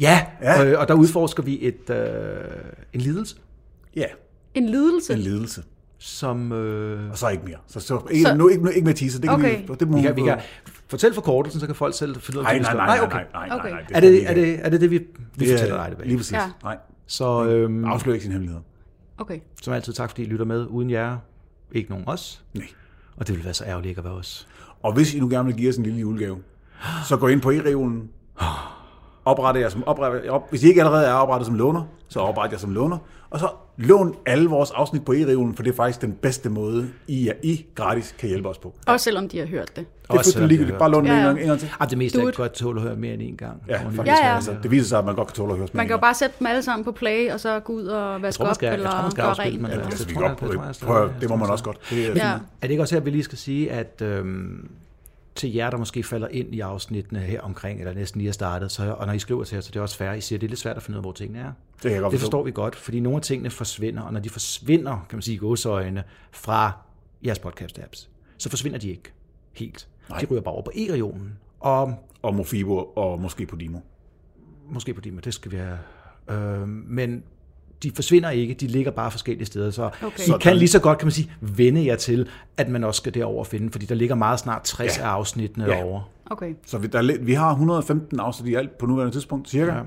ja, 0.00 0.26
Ja. 0.42 0.64
Øh, 0.64 0.78
og 0.80 0.88
der 0.88 0.94
udforsker 0.94 1.42
vi 1.42 1.58
et, 1.66 1.90
øh, 1.90 2.44
en 2.92 3.00
lidelse, 3.00 3.36
Ja, 3.96 4.06
En 4.54 4.66
lidelse. 4.68 5.12
en 5.12 5.18
lidelse. 5.18 5.62
Som... 5.98 6.52
Øh, 6.52 7.10
Og 7.10 7.18
så 7.18 7.28
ikke 7.28 7.44
mere. 7.44 7.56
Så, 7.66 7.80
så, 7.80 8.00
ikke, 8.10 8.24
Så- 8.24 8.34
nu, 8.34 8.48
ikke, 8.48 8.64
nu, 8.64 8.70
ikke 8.70 8.84
mere 8.84 8.94
teaser. 8.94 9.20
Det 9.20 9.30
kan 9.30 9.38
Okay. 9.38 9.66
vi, 9.68 9.74
det 9.80 9.88
må 9.88 9.96
vi, 9.96 10.02
kan, 10.02 10.16
vi 10.16 10.22
kan 10.22 10.38
fortælle 10.88 11.14
forkortelsen, 11.14 11.60
så 11.60 11.66
kan 11.66 11.74
folk 11.74 11.94
selv 11.98 12.20
finde 12.20 12.40
ud 12.40 12.44
af, 12.44 12.52
Nej, 12.52 12.58
nej, 12.58 12.74
nej, 12.74 12.86
nej, 12.96 12.98
okay. 13.06 13.16
nej, 13.16 13.26
nej, 13.34 13.48
nej, 13.48 13.58
Okay. 13.58 13.70
nej, 13.70 13.80
Er 13.80 13.84
skal 13.88 14.02
det, 14.02 14.12
vi 14.12 14.20
er, 14.26 14.34
det, 14.34 14.58
er 14.66 14.68
det 14.70 14.80
det, 14.80 14.90
vi, 14.90 14.98
vi 14.98 15.04
Det 15.38 15.48
er- 15.52 15.56
fortæller 15.56 15.76
dig 15.76 15.88
tilbage? 15.90 16.08
Lige 16.08 16.16
præcis. 16.18 16.32
Ja. 16.32 16.50
Nej, 16.62 16.76
Så 17.06 17.44
øhm, 17.44 17.84
afslør 17.84 18.12
ikke 18.12 18.22
sine 18.22 18.32
hemmeligheder. 18.32 18.62
Okay. 19.18 19.38
som 19.62 19.72
altid, 19.74 19.92
tak 19.92 20.10
fordi 20.10 20.22
I 20.22 20.26
lytter 20.26 20.44
med. 20.44 20.66
Uden 20.66 20.90
jer, 20.90 21.16
ikke 21.72 21.90
nogen 21.90 22.04
os. 22.08 22.44
Nej. 22.54 22.66
Og 23.16 23.26
det 23.26 23.34
ville 23.34 23.44
være 23.44 23.54
så 23.54 23.64
ærgerligt 23.64 23.88
ikke 23.88 23.98
at 23.98 24.04
være 24.04 24.12
os. 24.14 24.48
Og 24.82 24.92
hvis 24.92 25.14
I 25.14 25.20
nu 25.20 25.28
gerne 25.28 25.46
vil 25.46 25.56
give 25.56 25.68
os 25.68 25.76
en 25.76 25.82
lille 25.82 26.00
julegave, 26.00 26.38
så 27.08 27.16
gå 27.16 27.26
ind 27.28 27.40
på 27.40 27.50
e-reolen, 27.50 28.10
oprette 29.26 29.60
jer 29.60 29.68
som 29.68 29.82
oprette, 29.86 30.30
op, 30.30 30.50
hvis 30.50 30.62
I 30.64 30.68
ikke 30.68 30.80
allerede 30.80 31.06
er 31.06 31.12
oprettet 31.12 31.46
som 31.46 31.54
låner, 31.54 31.82
så 32.08 32.20
opret 32.20 32.52
jer 32.52 32.58
som 32.58 32.70
låner, 32.70 32.98
og 33.30 33.40
så 33.40 33.48
lån 33.76 34.14
alle 34.26 34.48
vores 34.48 34.70
afsnit 34.70 35.04
på 35.04 35.12
e-reolen, 35.12 35.54
for 35.56 35.62
det 35.62 35.72
er 35.72 35.76
faktisk 35.76 36.00
den 36.00 36.12
bedste 36.12 36.50
måde, 36.50 36.88
I, 37.06 37.28
er, 37.28 37.32
I 37.42 37.66
gratis 37.74 38.14
kan 38.18 38.28
hjælpe 38.28 38.48
os 38.48 38.58
på. 38.58 38.74
Det 38.80 38.88
Også 38.88 39.04
selvom 39.04 39.28
de 39.28 39.38
har 39.38 39.46
hørt 39.46 39.76
det. 39.76 39.86
er 40.10 40.14
fuldstændig 40.14 40.48
ligegyldigt. 40.48 40.78
Bare 40.78 40.90
lån 40.90 41.04
den 41.04 41.12
Ja, 41.12 41.16
en 41.16 41.20
ja. 41.22 41.26
gang, 41.26 41.40
en 41.40 41.46
gang 41.46 41.60
til. 41.60 41.70
Ah, 41.80 41.90
det 41.90 41.98
meste 41.98 42.20
er 42.20 42.30
godt 42.30 42.52
tåle 42.52 42.80
at 42.80 42.86
høre 42.86 42.96
mere 42.96 43.14
end 43.14 43.22
en 43.22 43.36
gang. 43.36 43.62
Ja, 43.68 43.76
faktisk. 43.82 44.06
Ja, 44.06 44.26
ja. 44.28 44.34
Altså, 44.34 44.54
det 44.62 44.70
viser 44.70 44.86
sig, 44.88 44.98
at 44.98 45.04
man 45.04 45.14
godt 45.14 45.28
kan 45.28 45.34
tåle 45.34 45.52
at 45.52 45.58
høre 45.58 45.68
Man 45.72 45.86
kan 45.86 45.94
jo 45.94 46.00
bare 46.00 46.14
sætte 46.14 46.36
dem 46.38 46.46
alle 46.46 46.62
sammen 46.62 46.84
på 46.84 46.92
play, 46.92 47.30
og 47.32 47.40
så 47.40 47.60
gå 47.60 47.72
ud 47.72 47.86
og 47.86 48.22
vaske 48.22 48.38
tror, 48.42 48.48
op, 48.48 48.54
skal, 48.54 48.66
jeg 48.66 48.74
eller 48.74 48.90
tror, 48.90 49.02
man 49.02 49.10
skal 49.10 49.24
gøre 49.24 49.32
rent. 49.32 49.60
det, 49.66 49.70
Altså, 49.72 50.04
det, 50.04 50.16
det, 50.80 50.88
det, 51.12 51.20
det 51.20 51.28
må 51.30 51.36
man 51.36 51.50
også 51.50 51.64
godt. 51.64 51.76
Det 51.90 52.06
er, 52.06 52.12
Ja. 52.14 52.32
Er 52.32 52.38
det 52.62 52.70
ikke 52.70 52.82
også 52.82 52.94
her, 52.94 53.00
vi 53.02 53.10
lige 53.10 53.22
skal 53.24 53.38
sige, 53.38 53.70
at 53.72 54.02
øhm, 54.02 54.70
til 55.36 55.52
jer, 55.54 55.70
der 55.70 55.78
måske 55.78 56.02
falder 56.02 56.28
ind 56.28 56.54
i 56.54 56.60
afsnittene 56.60 57.20
her 57.20 57.40
omkring, 57.40 57.80
eller 57.80 57.94
næsten 57.94 58.18
lige 58.20 58.28
er 58.28 58.32
startet, 58.32 58.70
så, 58.70 58.92
og 58.92 59.06
når 59.06 59.12
I 59.12 59.18
skriver 59.18 59.44
til 59.44 59.58
os, 59.58 59.64
så 59.64 59.70
det 59.70 59.76
er 59.78 59.82
også 59.82 59.96
fair, 59.96 60.12
I 60.12 60.20
siger, 60.20 60.36
at 60.36 60.40
det 60.40 60.46
er 60.46 60.48
lidt 60.48 60.60
svært 60.60 60.76
at 60.76 60.82
finde 60.82 60.96
ud 60.96 60.98
af, 60.98 61.04
hvor 61.04 61.12
tingene 61.12 61.38
er. 61.38 61.52
Det 61.74 61.82
kan 61.82 61.90
jeg 61.92 62.00
godt 62.00 62.12
Det 62.12 62.20
forstå. 62.20 62.26
forstår 62.30 62.44
vi 62.44 62.50
godt, 62.50 62.76
fordi 62.76 63.00
nogle 63.00 63.16
af 63.16 63.22
tingene 63.22 63.50
forsvinder, 63.50 64.02
og 64.02 64.12
når 64.12 64.20
de 64.20 64.30
forsvinder, 64.30 65.06
kan 65.08 65.16
man 65.16 65.22
sige 65.22 65.34
i 65.34 65.38
gåseøjne, 65.38 66.04
fra 66.32 66.72
jeres 67.26 67.38
podcast-apps, 67.38 68.08
så 68.38 68.48
forsvinder 68.50 68.78
de 68.78 68.88
ikke 68.90 69.12
helt. 69.52 69.88
Nej. 70.10 70.18
De 70.20 70.26
ryger 70.26 70.42
bare 70.42 70.54
over 70.54 70.62
på 70.62 70.70
e-regionen, 70.74 71.38
og 71.60 71.94
Og 72.22 72.34
Mofibo 72.34 72.76
og 72.96 73.20
måske 73.20 73.46
på 73.46 73.56
Dimo. 73.56 73.78
måske 74.70 74.94
på 74.94 75.00
Dima, 75.00 75.20
det 75.20 75.34
skal 75.34 75.50
vi 75.52 75.56
have. 75.56 75.78
Øh, 76.30 76.68
men 76.68 77.22
de 77.82 77.90
forsvinder 77.94 78.30
ikke, 78.30 78.54
de 78.54 78.66
ligger 78.66 78.90
bare 78.90 79.10
forskellige 79.10 79.46
steder, 79.46 79.70
så 79.70 79.90
Okay. 80.02 80.28
I 80.28 80.32
kan 80.40 80.56
lige 80.56 80.68
så 80.68 80.78
godt, 80.80 80.98
kan 80.98 81.06
man 81.06 81.12
sige, 81.12 81.32
vende 81.40 81.86
jer 81.86 81.96
til, 81.96 82.28
at 82.56 82.68
man 82.68 82.84
også 82.84 82.98
skal 82.98 83.14
derover 83.14 83.38
og 83.38 83.46
finde, 83.46 83.70
fordi 83.72 83.86
der 83.86 83.94
ligger 83.94 84.14
meget 84.14 84.38
snart 84.40 84.62
60 84.64 84.98
Ja. 84.98 85.02
af 85.04 85.08
afsnittene 85.08 85.64
Ja. 85.64 85.70
derovre. 85.70 86.02
Okay. 86.30 86.54
Så 86.66 86.78
vi, 86.78 86.86
der, 86.86 86.98
er 86.98 87.18
vi 87.20 87.32
har 87.34 87.50
115 87.50 88.20
afsnit 88.20 88.48
i 88.50 88.54
alt 88.54 88.78
på 88.78 88.86
nuværende 88.86 89.14
tidspunkt, 89.14 89.50
cirka. 89.50 89.72
Ja. 89.72 89.80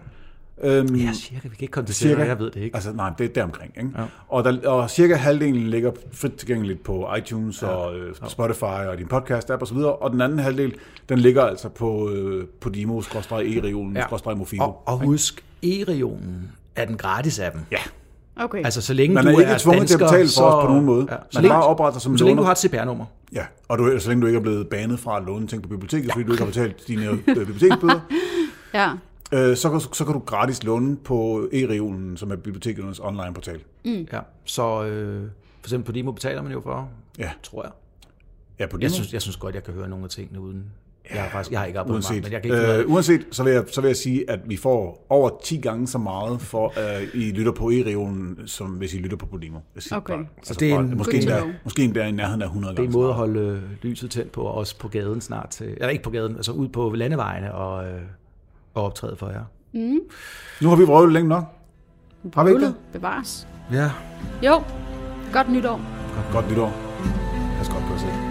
Øhm, 0.63 0.95
Ja, 0.95 1.13
cirka, 1.13 1.39
vi 1.47 1.56
kan 1.56 1.62
ikke 1.62 1.71
komme 1.71 1.86
til 1.88 1.95
cirka, 1.95 2.23
jeg 2.23 2.39
ved 2.39 2.52
det 2.52 2.62
ikke. 2.62 2.75
Altså, 2.75 2.93
nej, 2.93 3.10
det 3.17 3.25
er 3.30 3.34
deromkring. 3.34 3.73
Ikke? 3.78 3.89
Ja. 3.97 4.04
Og, 4.28 4.43
der, 4.43 4.69
og 4.69 4.89
cirka 4.89 5.15
halvdelen 5.15 5.67
ligger 5.69 5.91
frit 6.12 6.34
tilgængeligt 6.34 6.84
på 6.84 7.08
iTunes 7.17 7.62
ja. 7.62 7.67
og 7.67 7.95
øh, 7.97 8.15
Spotify 8.28 8.63
og 8.63 8.97
din 8.97 9.08
podcast-app 9.13 9.62
osv., 9.62 9.78
og 9.78 10.12
den 10.12 10.21
anden 10.21 10.39
halvdel, 10.39 10.73
den 11.10 11.19
ligger 11.19 11.43
altså 11.43 11.69
på, 11.69 12.10
øh, 12.10 12.45
på 12.62 12.69
Dimo, 12.69 12.99
e-reolen, 13.02 13.97
ja. 13.97 14.06
Og, 14.60 14.84
og 14.88 14.99
husk, 14.99 15.43
e-regionen 15.65 16.52
er 16.82 16.86
den 16.86 16.98
gratis 16.98 17.39
af 17.39 17.52
dem. 17.52 17.62
Ja, 17.72 17.78
Okay. 18.44 18.62
Altså, 18.65 18.82
så 18.82 18.94
længe 18.94 19.13
man 19.13 19.24
du 19.26 19.30
er 19.30 19.39
ikke 19.39 19.52
er 19.52 19.58
tvunget 19.58 19.88
til 19.88 20.00
dansker, 20.00 20.06
at 20.06 20.12
betale 20.12 20.28
for 20.28 20.32
så, 20.34 20.44
os 20.44 20.63
på 20.65 20.68
nogen 20.68 20.86
måde. 20.86 21.06
Ja. 21.10 21.13
Ja. 21.13 21.20
Så, 21.30 21.38
Man 21.38 21.44
længe, 21.44 21.54
bare 21.54 21.63
opretter 21.63 22.00
som 22.00 22.18
så 22.18 22.24
længe 22.24 22.36
du 22.36 22.42
låner. 22.42 22.46
har 22.46 22.52
et 22.52 22.58
CPR-nummer. 22.58 23.06
ja. 23.34 23.46
Og 23.68 23.78
du, 23.78 24.00
så 24.00 24.10
længe 24.10 24.22
du 24.22 24.28
ikke 24.28 24.38
er 24.38 24.42
blevet 24.42 24.68
banet 24.70 25.00
fra 25.00 25.18
at 25.18 25.24
låne 25.26 25.48
ting 25.48 25.63
på 25.63 25.70
biblioteket, 25.70 26.08
ja. 26.08 26.13
fordi 26.13 26.24
du 26.26 26.32
ikke 26.32 26.44
har 26.44 26.52
betalt 26.52 26.88
dine 26.88 27.06
øh, 27.10 27.18
biblioteksbøder, 27.26 28.00
Ja. 28.74 28.92
øh, 29.32 29.58
så, 29.58 29.70
kan- 29.70 29.80
så 29.80 30.06
kan 30.06 30.13
du 30.13 30.20
gratis 30.20 30.63
låne 30.63 30.98
på 30.98 31.48
e-reolen, 31.54 32.18
som 32.18 32.32
er 32.32 32.36
bibliotekernes 32.36 33.00
online-portal. 33.00 33.60
Ja. 33.86 34.20
Så 34.46 34.84
øh, 34.84 35.22
for 35.62 35.65
eksempel 35.68 35.86
på 35.86 35.92
Dimo 35.92 36.12
betaler 36.12 36.42
man 36.42 36.52
jo 36.52 36.62
for, 36.62 36.89
Ja. 37.20 37.30
tror 37.44 37.63
jeg. 37.63 37.72
Ja, 38.60 38.65
på 38.65 38.78
Dimo. 38.78 38.84
Jeg 38.86 38.92
synes, 38.92 39.13
jeg 39.13 39.22
synes 39.22 39.38
godt, 39.38 39.56
jeg 39.56 39.63
kan 39.63 39.74
høre 39.74 39.89
nogle 39.89 40.04
af 40.04 40.10
tingene 40.10 40.39
uden... 40.39 40.63
Jeg 41.13 41.22
har 41.24 41.30
faktisk 41.30 41.52
jeg 41.52 41.60
har 41.60 41.65
ikke 41.65 41.80
abonnement, 41.80 42.06
Uanset, 42.06 42.24
men 42.24 42.32
jeg 42.34 42.41
kan 42.41 42.52
ikke 42.52 42.78
øh, 42.84 42.91
uanset 42.91 43.26
så, 43.32 43.43
vil 43.43 43.54
jeg, 43.54 43.63
så 43.72 43.82
vil 43.82 43.88
jeg 43.88 43.95
sige, 43.95 44.30
at 44.32 44.39
vi 44.45 44.58
får 44.58 45.06
over 45.10 45.30
10 45.43 45.58
gange 45.58 45.88
så 45.88 45.98
meget, 45.98 46.41
for 46.41 46.74
at 46.80 47.02
I 47.13 47.32
lytter 47.32 47.52
på 47.52 47.69
e-regionen, 47.69 48.39
som 48.48 48.67
hvis 48.69 48.93
I 48.93 48.98
lytter 48.98 49.17
på 49.17 49.26
Podimo. 49.26 49.60
Okay. 49.91 50.13
bare, 50.13 50.26
altså 50.38 50.54
det 50.54 50.72
er 50.72 50.76
bare, 50.76 50.86
en- 50.86 50.98
måske, 50.98 51.12
Good 51.12 51.22
to 51.28 51.36
endda, 51.45 51.58
måske 51.63 51.84
endda 51.84 52.06
i 52.06 52.12
nærheden 52.12 52.41
af 52.41 52.45
100 52.45 52.72
Det 52.72 52.80
er 52.80 52.84
gange. 52.84 52.88
en 52.95 53.00
måde 53.02 53.10
at 53.10 53.15
holde 53.15 53.39
øh, 53.39 53.62
lyset 53.82 54.12
tændt 54.12 54.32
på, 54.32 54.41
og 54.41 54.54
også 54.54 54.78
på 54.78 54.88
gaden 54.88 55.22
snart 55.22 55.50
til, 55.50 55.67
eller 55.69 55.88
ikke 55.89 56.04
på 56.04 56.10
gaden, 56.10 56.36
altså 56.36 56.52
ud 56.52 56.67
på 56.67 56.89
landevejene 56.89 57.54
og, 57.56 57.86
øh, 57.86 58.02
og 58.74 58.84
optræde 58.84 59.15
for 59.15 59.30
jer. 59.30 59.43
Nu 60.62 60.69
har 60.69 60.76
vi 60.76 60.84
vrøvlet 60.84 61.13
længe 61.13 61.30
nok. 61.30 61.43
Har 62.34 62.43
vi 62.43 62.50
ikke 62.50 62.65
det? 62.65 62.76
Bevares. 62.93 63.48
Ja. 63.74 63.91
Jo. 64.45 64.63
Godt 65.34 65.52
nytår. 65.52 65.82
Godt 66.34 66.50
nytår. 66.52 66.74
Pas 67.58 67.69
godt 67.69 67.84
på 67.84 67.91
jer 67.93 68.00
selv. 68.00 68.29